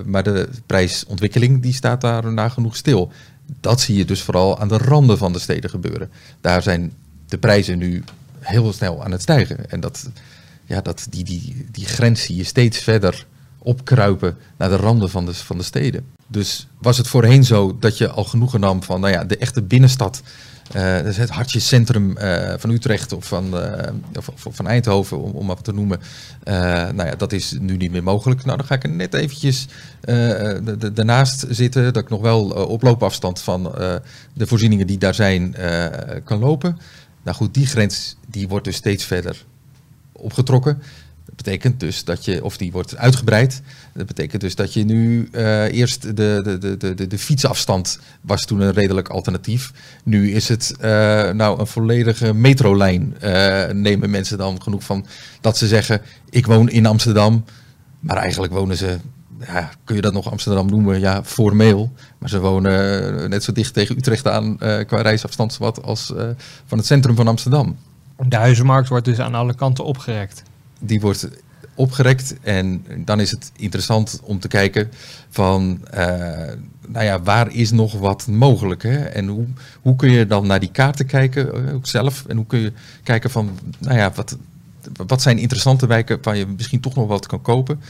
maar 0.04 0.22
de 0.22 0.48
prijsontwikkeling 0.66 1.62
die 1.62 1.74
staat 1.74 2.00
daar 2.00 2.32
nagenoeg 2.32 2.76
stil. 2.76 3.12
Dat 3.60 3.80
zie 3.80 3.96
je 3.96 4.04
dus 4.04 4.22
vooral 4.22 4.58
aan 4.58 4.68
de 4.68 4.78
randen 4.78 5.18
van 5.18 5.32
de 5.32 5.38
steden 5.38 5.70
gebeuren. 5.70 6.10
Daar 6.40 6.62
zijn 6.62 6.92
de 7.28 7.38
prijzen 7.38 7.78
nu 7.78 8.04
heel 8.40 8.72
snel 8.72 9.04
aan 9.04 9.12
het 9.12 9.22
stijgen. 9.22 9.70
En 9.70 9.80
dat, 9.80 10.10
ja, 10.70 10.80
dat, 10.80 11.06
die, 11.10 11.24
die, 11.24 11.66
die 11.70 11.86
grens 11.86 12.22
zie 12.22 12.36
je 12.36 12.44
steeds 12.44 12.78
verder 12.78 13.26
opkruipen 13.58 14.36
naar 14.56 14.68
de 14.68 14.76
randen 14.76 15.10
van 15.10 15.26
de, 15.26 15.34
van 15.34 15.56
de 15.56 15.62
steden. 15.62 16.04
Dus 16.26 16.68
was 16.80 16.98
het 16.98 17.08
voorheen 17.08 17.44
zo 17.44 17.76
dat 17.80 17.98
je 17.98 18.10
al 18.10 18.24
genoegen 18.24 18.60
nam 18.60 18.82
van 18.82 19.00
nou 19.00 19.12
ja, 19.12 19.24
de 19.24 19.36
echte 19.36 19.62
binnenstad, 19.62 20.22
dus 21.02 21.16
het 21.16 21.30
hartje 21.30 21.60
centrum 21.60 22.16
uh, 22.18 22.52
van 22.56 22.70
Utrecht 22.70 23.12
of 23.12 23.24
van, 23.24 23.54
uh, 23.54 23.72
of, 24.16 24.54
van 24.54 24.66
Eindhoven, 24.66 25.22
om, 25.22 25.30
om 25.30 25.62
te 25.62 25.72
noemen. 25.72 26.00
nou 26.94 27.04
ja, 27.04 27.14
dat 27.16 27.32
is 27.32 27.56
nu 27.60 27.76
niet 27.76 27.90
meer 27.90 28.02
mogelijk. 28.02 28.44
Nou, 28.44 28.56
dan 28.56 28.66
ga 28.66 28.74
ik 28.74 28.82
er 28.82 28.90
net 28.90 29.14
eventjes 29.14 29.66
daarnaast 30.92 31.46
zitten, 31.48 31.92
dat 31.92 32.02
ik 32.02 32.08
nog 32.08 32.20
wel 32.20 32.44
op 32.50 32.82
loopafstand 32.82 33.40
van 33.40 33.62
de 34.32 34.46
voorzieningen 34.46 34.86
die 34.86 34.98
daar 34.98 35.14
zijn 35.14 35.54
kan 36.24 36.38
lopen. 36.38 36.78
Nou 37.22 37.36
goed, 37.36 37.54
die 37.54 37.66
grens 37.66 38.16
die 38.26 38.48
wordt 38.48 38.64
dus 38.64 38.76
steeds 38.76 39.04
verder 39.04 39.44
opgetrokken. 40.20 40.82
Dat 41.30 41.44
betekent 41.44 41.80
dus 41.80 42.04
dat 42.04 42.24
je, 42.24 42.44
of 42.44 42.56
die 42.56 42.72
wordt 42.72 42.96
uitgebreid. 42.96 43.62
Dat 43.94 44.06
betekent 44.06 44.40
dus 44.40 44.54
dat 44.54 44.72
je 44.72 44.84
nu 44.84 45.28
uh, 45.32 45.72
eerst 45.72 46.02
de, 46.02 46.40
de, 46.42 46.76
de, 46.76 46.94
de, 46.94 47.06
de 47.06 47.18
fietsafstand 47.18 47.98
was 48.20 48.44
toen 48.44 48.60
een 48.60 48.72
redelijk 48.72 49.08
alternatief. 49.08 49.72
Nu 50.04 50.32
is 50.32 50.48
het 50.48 50.74
uh, 50.80 50.80
nou 51.30 51.60
een 51.60 51.66
volledige 51.66 52.34
metrolijn. 52.34 53.16
Uh, 53.24 53.66
nemen 53.68 54.10
mensen 54.10 54.38
dan 54.38 54.62
genoeg 54.62 54.84
van 54.84 55.06
dat 55.40 55.58
ze 55.58 55.66
zeggen: 55.66 56.00
Ik 56.30 56.46
woon 56.46 56.68
in 56.68 56.86
Amsterdam. 56.86 57.44
Maar 58.00 58.16
eigenlijk 58.16 58.52
wonen 58.52 58.76
ze 58.76 58.96
ja, 59.46 59.70
kun 59.84 59.96
je 59.96 60.02
dat 60.02 60.12
nog 60.12 60.30
Amsterdam 60.30 60.66
noemen? 60.70 61.00
Ja, 61.00 61.24
formeel. 61.24 61.92
Maar 62.18 62.28
ze 62.28 62.40
wonen 62.40 63.30
net 63.30 63.44
zo 63.44 63.52
dicht 63.52 63.74
tegen 63.74 63.96
Utrecht 63.96 64.26
aan 64.26 64.56
qua 64.86 65.00
reisafstand 65.00 65.58
wat 65.58 65.82
als 65.82 66.12
van 66.66 66.78
het 66.78 66.86
centrum 66.86 67.16
van 67.16 67.28
Amsterdam. 67.28 67.76
De 68.28 68.36
huizenmarkt 68.36 68.88
wordt 68.88 69.04
dus 69.04 69.18
aan 69.18 69.34
alle 69.34 69.54
kanten 69.54 69.84
opgerekt. 69.84 70.42
Die 70.78 71.00
wordt 71.00 71.28
opgerekt 71.74 72.34
en 72.40 72.84
dan 73.04 73.20
is 73.20 73.30
het 73.30 73.52
interessant 73.56 74.20
om 74.22 74.38
te 74.38 74.48
kijken 74.48 74.90
van, 75.30 75.80
uh, 75.94 75.98
nou 76.86 77.04
ja, 77.04 77.22
waar 77.22 77.52
is 77.52 77.70
nog 77.70 77.92
wat 77.92 78.26
mogelijk? 78.26 78.82
Hè? 78.82 78.98
En 78.98 79.26
hoe, 79.26 79.46
hoe 79.80 79.96
kun 79.96 80.10
je 80.10 80.26
dan 80.26 80.46
naar 80.46 80.60
die 80.60 80.70
kaarten 80.70 81.06
kijken, 81.06 81.66
uh, 81.66 81.74
ook 81.74 81.86
zelf? 81.86 82.24
En 82.26 82.36
hoe 82.36 82.46
kun 82.46 82.58
je 82.58 82.72
kijken 83.02 83.30
van, 83.30 83.58
nou 83.78 83.96
ja, 83.96 84.12
wat, 84.14 84.36
wat 85.06 85.22
zijn 85.22 85.38
interessante 85.38 85.86
wijken 85.86 86.18
waar 86.22 86.36
je 86.36 86.46
misschien 86.46 86.80
toch 86.80 86.94
nog 86.94 87.06
wat 87.06 87.26
kan 87.26 87.42
kopen? 87.42 87.80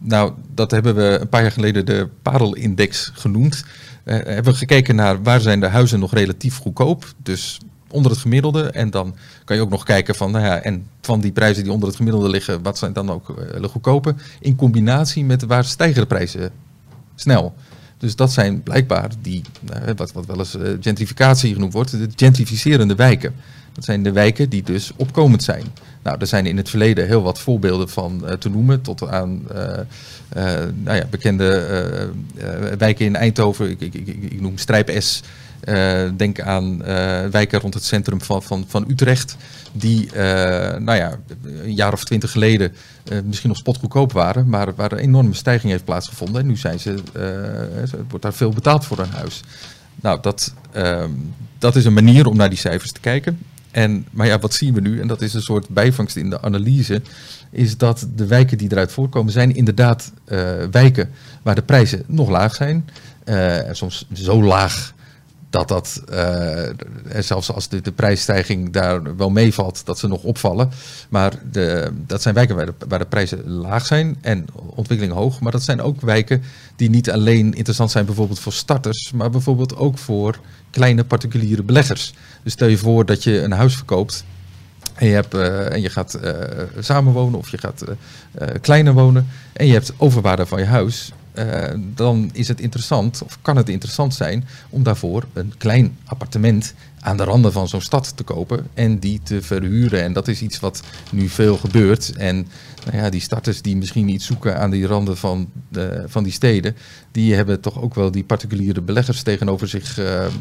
Nou, 0.00 0.32
dat 0.54 0.70
hebben 0.70 0.94
we 0.94 1.18
een 1.20 1.28
paar 1.28 1.42
jaar 1.42 1.52
geleden 1.52 1.86
de 1.86 2.08
Parelindex 2.22 3.10
genoemd. 3.14 3.64
Uh, 4.04 4.14
hebben 4.14 4.52
we 4.52 4.58
gekeken 4.58 4.94
naar 4.94 5.22
waar 5.22 5.40
zijn 5.40 5.60
de 5.60 5.66
huizen 5.66 6.00
nog 6.00 6.12
relatief 6.12 6.56
goedkoop. 6.56 7.12
Dus 7.22 7.60
onder 7.90 8.10
het 8.10 8.20
gemiddelde. 8.20 8.70
En 8.70 8.90
dan 8.90 9.14
kan 9.44 9.56
je 9.56 9.62
ook 9.62 9.70
nog 9.70 9.84
kijken 9.84 10.14
van, 10.14 10.30
nou 10.30 10.44
ja, 10.44 10.60
en 10.60 10.86
van 11.00 11.20
die 11.20 11.32
prijzen 11.32 11.62
die 11.62 11.72
onder 11.72 11.88
het 11.88 11.96
gemiddelde 11.96 12.28
liggen, 12.28 12.62
wat 12.62 12.78
zijn 12.78 12.92
dan 12.92 13.10
ook 13.10 13.36
uh, 13.58 13.64
goedkope? 13.64 14.14
In 14.40 14.56
combinatie 14.56 15.24
met 15.24 15.42
waar 15.42 15.64
stijgen 15.64 16.00
de 16.00 16.06
prijzen 16.06 16.50
snel. 17.14 17.54
Dus 17.98 18.16
dat 18.16 18.32
zijn 18.32 18.62
blijkbaar 18.62 19.10
die, 19.22 19.42
uh, 19.72 19.92
wat, 19.96 20.12
wat 20.12 20.26
wel 20.26 20.38
eens 20.38 20.56
uh, 20.56 20.68
gentrificatie 20.80 21.52
genoemd 21.54 21.72
wordt, 21.72 21.90
de 21.90 22.08
gentrificerende 22.16 22.94
wijken. 22.94 23.34
Dat 23.72 23.84
zijn 23.84 24.02
de 24.02 24.12
wijken 24.12 24.48
die 24.48 24.62
dus 24.62 24.92
opkomend 24.96 25.42
zijn. 25.42 25.64
Nou, 26.02 26.16
er 26.20 26.26
zijn 26.26 26.46
in 26.46 26.56
het 26.56 26.68
verleden 26.68 27.06
heel 27.06 27.22
wat 27.22 27.38
voorbeelden 27.38 27.88
van 27.88 28.24
te 28.38 28.48
noemen, 28.48 28.80
tot 28.80 29.08
aan 29.08 29.42
nou 30.82 30.96
ja, 30.96 31.06
bekende 31.10 32.10
wijken 32.78 33.06
in 33.06 33.16
Eindhoven. 33.16 33.70
Ik, 33.70 33.80
ik, 33.80 33.94
ik, 33.94 34.06
ik 34.06 34.40
noem 34.40 34.58
Strijp 34.58 34.90
S. 34.98 35.22
Uh, 35.68 36.10
denk 36.16 36.40
aan 36.40 36.72
uh, 36.72 36.86
wijken 37.26 37.60
rond 37.60 37.74
het 37.74 37.84
centrum 37.84 38.22
van, 38.22 38.42
van, 38.42 38.64
van 38.68 38.84
Utrecht, 38.88 39.36
die 39.72 40.06
uh, 40.06 40.12
nou 40.76 40.94
ja, 40.94 41.18
een 41.42 41.74
jaar 41.74 41.92
of 41.92 42.04
twintig 42.04 42.30
geleden 42.30 42.72
misschien 43.24 43.48
nog 43.48 43.58
spotgoedkoop 43.58 44.12
waren, 44.12 44.48
maar 44.48 44.74
waar 44.74 44.92
een 44.92 44.98
enorme 44.98 45.34
stijging 45.34 45.72
heeft 45.72 45.84
plaatsgevonden. 45.84 46.40
En 46.40 46.46
nu 46.46 46.56
zijn 46.56 46.80
ze, 46.80 46.94
wordt 48.08 48.24
daar 48.24 48.34
veel 48.34 48.50
betaald 48.50 48.84
voor 48.84 48.98
een 48.98 49.10
huis. 49.10 49.42
Nou, 50.00 50.18
dat, 50.20 50.54
ehm, 50.72 51.10
dat 51.58 51.76
is 51.76 51.84
een 51.84 51.92
manier 51.92 52.26
om 52.26 52.36
naar 52.36 52.48
die 52.48 52.58
cijfers 52.58 52.92
te 52.92 53.00
kijken. 53.00 53.38
En, 53.70 54.06
maar 54.10 54.26
ja, 54.26 54.38
wat 54.38 54.54
zien 54.54 54.74
we 54.74 54.80
nu? 54.80 55.00
En 55.00 55.06
dat 55.06 55.22
is 55.22 55.34
een 55.34 55.42
soort 55.42 55.68
bijvangst 55.68 56.16
in 56.16 56.30
de 56.30 56.42
analyse. 56.42 57.02
Is 57.50 57.76
dat 57.76 58.06
de 58.16 58.26
wijken 58.26 58.58
die 58.58 58.72
eruit 58.72 58.92
voorkomen, 58.92 59.32
zijn 59.32 59.54
inderdaad 59.54 60.12
wijken 60.70 61.10
waar 61.42 61.54
de 61.54 61.62
prijzen 61.62 62.04
nog 62.06 62.28
laag 62.28 62.54
zijn. 62.54 62.88
soms 63.72 64.06
zo 64.12 64.42
laag 64.42 64.94
dat 65.50 65.68
dat, 65.68 66.02
uh, 66.12 66.68
zelfs 67.18 67.52
als 67.52 67.68
de, 67.68 67.80
de 67.80 67.92
prijsstijging 67.92 68.72
daar 68.72 69.16
wel 69.16 69.30
meevalt, 69.30 69.86
dat 69.86 69.98
ze 69.98 70.08
nog 70.08 70.22
opvallen. 70.22 70.70
Maar 71.08 71.32
de, 71.50 71.92
dat 72.06 72.22
zijn 72.22 72.34
wijken 72.34 72.74
waar 72.88 72.98
de, 72.98 73.06
prijzen 73.06 73.50
laag 73.50 73.86
zijn 73.86 74.18
en 74.20 74.46
ontwikkeling 74.54 75.16
hoog. 75.16 75.40
Maar 75.40 75.52
dat 75.52 75.62
zijn 75.62 75.82
ook 75.82 76.00
wijken 76.00 76.42
die 76.76 76.90
niet 76.90 77.10
alleen 77.10 77.54
interessant 77.54 77.90
zijn 77.90 78.04
bijvoorbeeld 78.04 78.40
voor 78.40 78.52
starters, 78.52 79.12
maar 79.12 79.30
bijvoorbeeld 79.30 79.76
ook 79.76 79.98
voor 79.98 80.38
kleine 80.70 81.04
particuliere 81.04 81.62
beleggers. 81.62 82.14
Dus 82.42 82.52
stel 82.52 82.68
je 82.68 82.78
voor 82.78 83.06
dat 83.06 83.24
je 83.24 83.40
een 83.40 83.52
huis 83.52 83.74
verkoopt 83.76 84.24
en 84.94 85.06
je, 85.06 85.12
hebt, 85.12 85.34
uh, 85.34 85.72
en 85.72 85.80
je 85.80 85.90
gaat 85.90 86.18
uh, 86.24 86.32
samenwonen 86.78 87.38
of 87.38 87.50
je 87.50 87.58
gaat 87.58 87.84
kleiner 88.60 88.92
wonen 88.92 89.26
en 89.52 89.66
je 89.66 89.72
hebt 89.72 89.92
overwaarde 89.96 90.46
van 90.46 90.58
je 90.58 90.66
huis 90.66 91.12
eh, 91.32 91.74
dan 91.94 92.30
is 92.32 92.48
het 92.48 92.60
interessant, 92.60 93.22
of 93.22 93.38
kan 93.42 93.56
het 93.56 93.68
interessant 93.68 94.14
zijn, 94.14 94.44
om 94.70 94.82
daarvoor 94.82 95.26
een 95.32 95.52
klein 95.58 95.98
appartement 96.04 96.74
aan 97.00 97.16
de 97.16 97.24
randen 97.24 97.52
van 97.52 97.68
zo'n 97.68 97.80
stad 97.80 98.16
te 98.16 98.22
kopen 98.22 98.66
en 98.74 98.98
die 98.98 99.20
te 99.22 99.42
verhuren. 99.42 100.02
En 100.02 100.12
dat 100.12 100.28
is 100.28 100.42
iets 100.42 100.60
wat 100.60 100.82
nu 101.10 101.28
veel 101.28 101.56
gebeurt. 101.56 102.12
En 102.16 102.46
nou 102.84 102.96
ja, 102.96 103.10
die 103.10 103.20
starters 103.20 103.62
die 103.62 103.76
misschien 103.76 104.08
iets 104.08 104.26
zoeken 104.26 104.58
aan 104.58 104.70
die 104.70 104.86
randen 104.86 105.16
van, 105.16 105.50
van 106.06 106.22
die 106.22 106.32
steden, 106.32 106.76
die 107.12 107.34
hebben 107.34 107.60
toch 107.60 107.80
ook 107.80 107.94
wel 107.94 108.10
die 108.10 108.24
particuliere 108.24 108.80
beleggers 108.80 109.22
tegenover 109.22 109.68
zich 109.68 109.98
eh, 109.98 110.24
eh, 110.26 110.32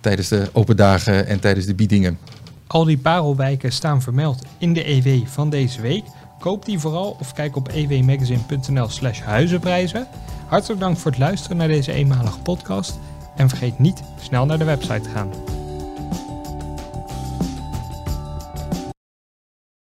tijdens 0.00 0.28
de 0.28 0.48
open 0.52 0.76
dagen 0.76 1.26
en 1.26 1.40
tijdens 1.40 1.66
de 1.66 1.74
biedingen. 1.74 2.18
Al 2.66 2.84
die 2.84 2.98
parelwijken 2.98 3.72
staan 3.72 4.02
vermeld 4.02 4.42
in 4.58 4.72
de 4.72 4.88
EW 4.90 5.26
van 5.26 5.50
deze 5.50 5.80
week. 5.80 6.04
Koop 6.42 6.64
die 6.64 6.78
vooral 6.78 7.16
of 7.20 7.32
kijk 7.32 7.56
op 7.56 7.68
ewmagazine.nl 7.68 8.88
slash 8.88 9.20
huizenprijzen. 9.20 10.06
Hartelijk 10.46 10.80
dank 10.80 10.96
voor 10.96 11.10
het 11.10 11.20
luisteren 11.20 11.56
naar 11.56 11.68
deze 11.68 11.92
eenmalige 11.92 12.38
podcast. 12.38 12.98
En 13.36 13.48
vergeet 13.48 13.78
niet 13.78 14.02
snel 14.20 14.46
naar 14.46 14.58
de 14.58 14.64
website 14.64 15.00
te 15.00 15.08
gaan. 15.08 15.30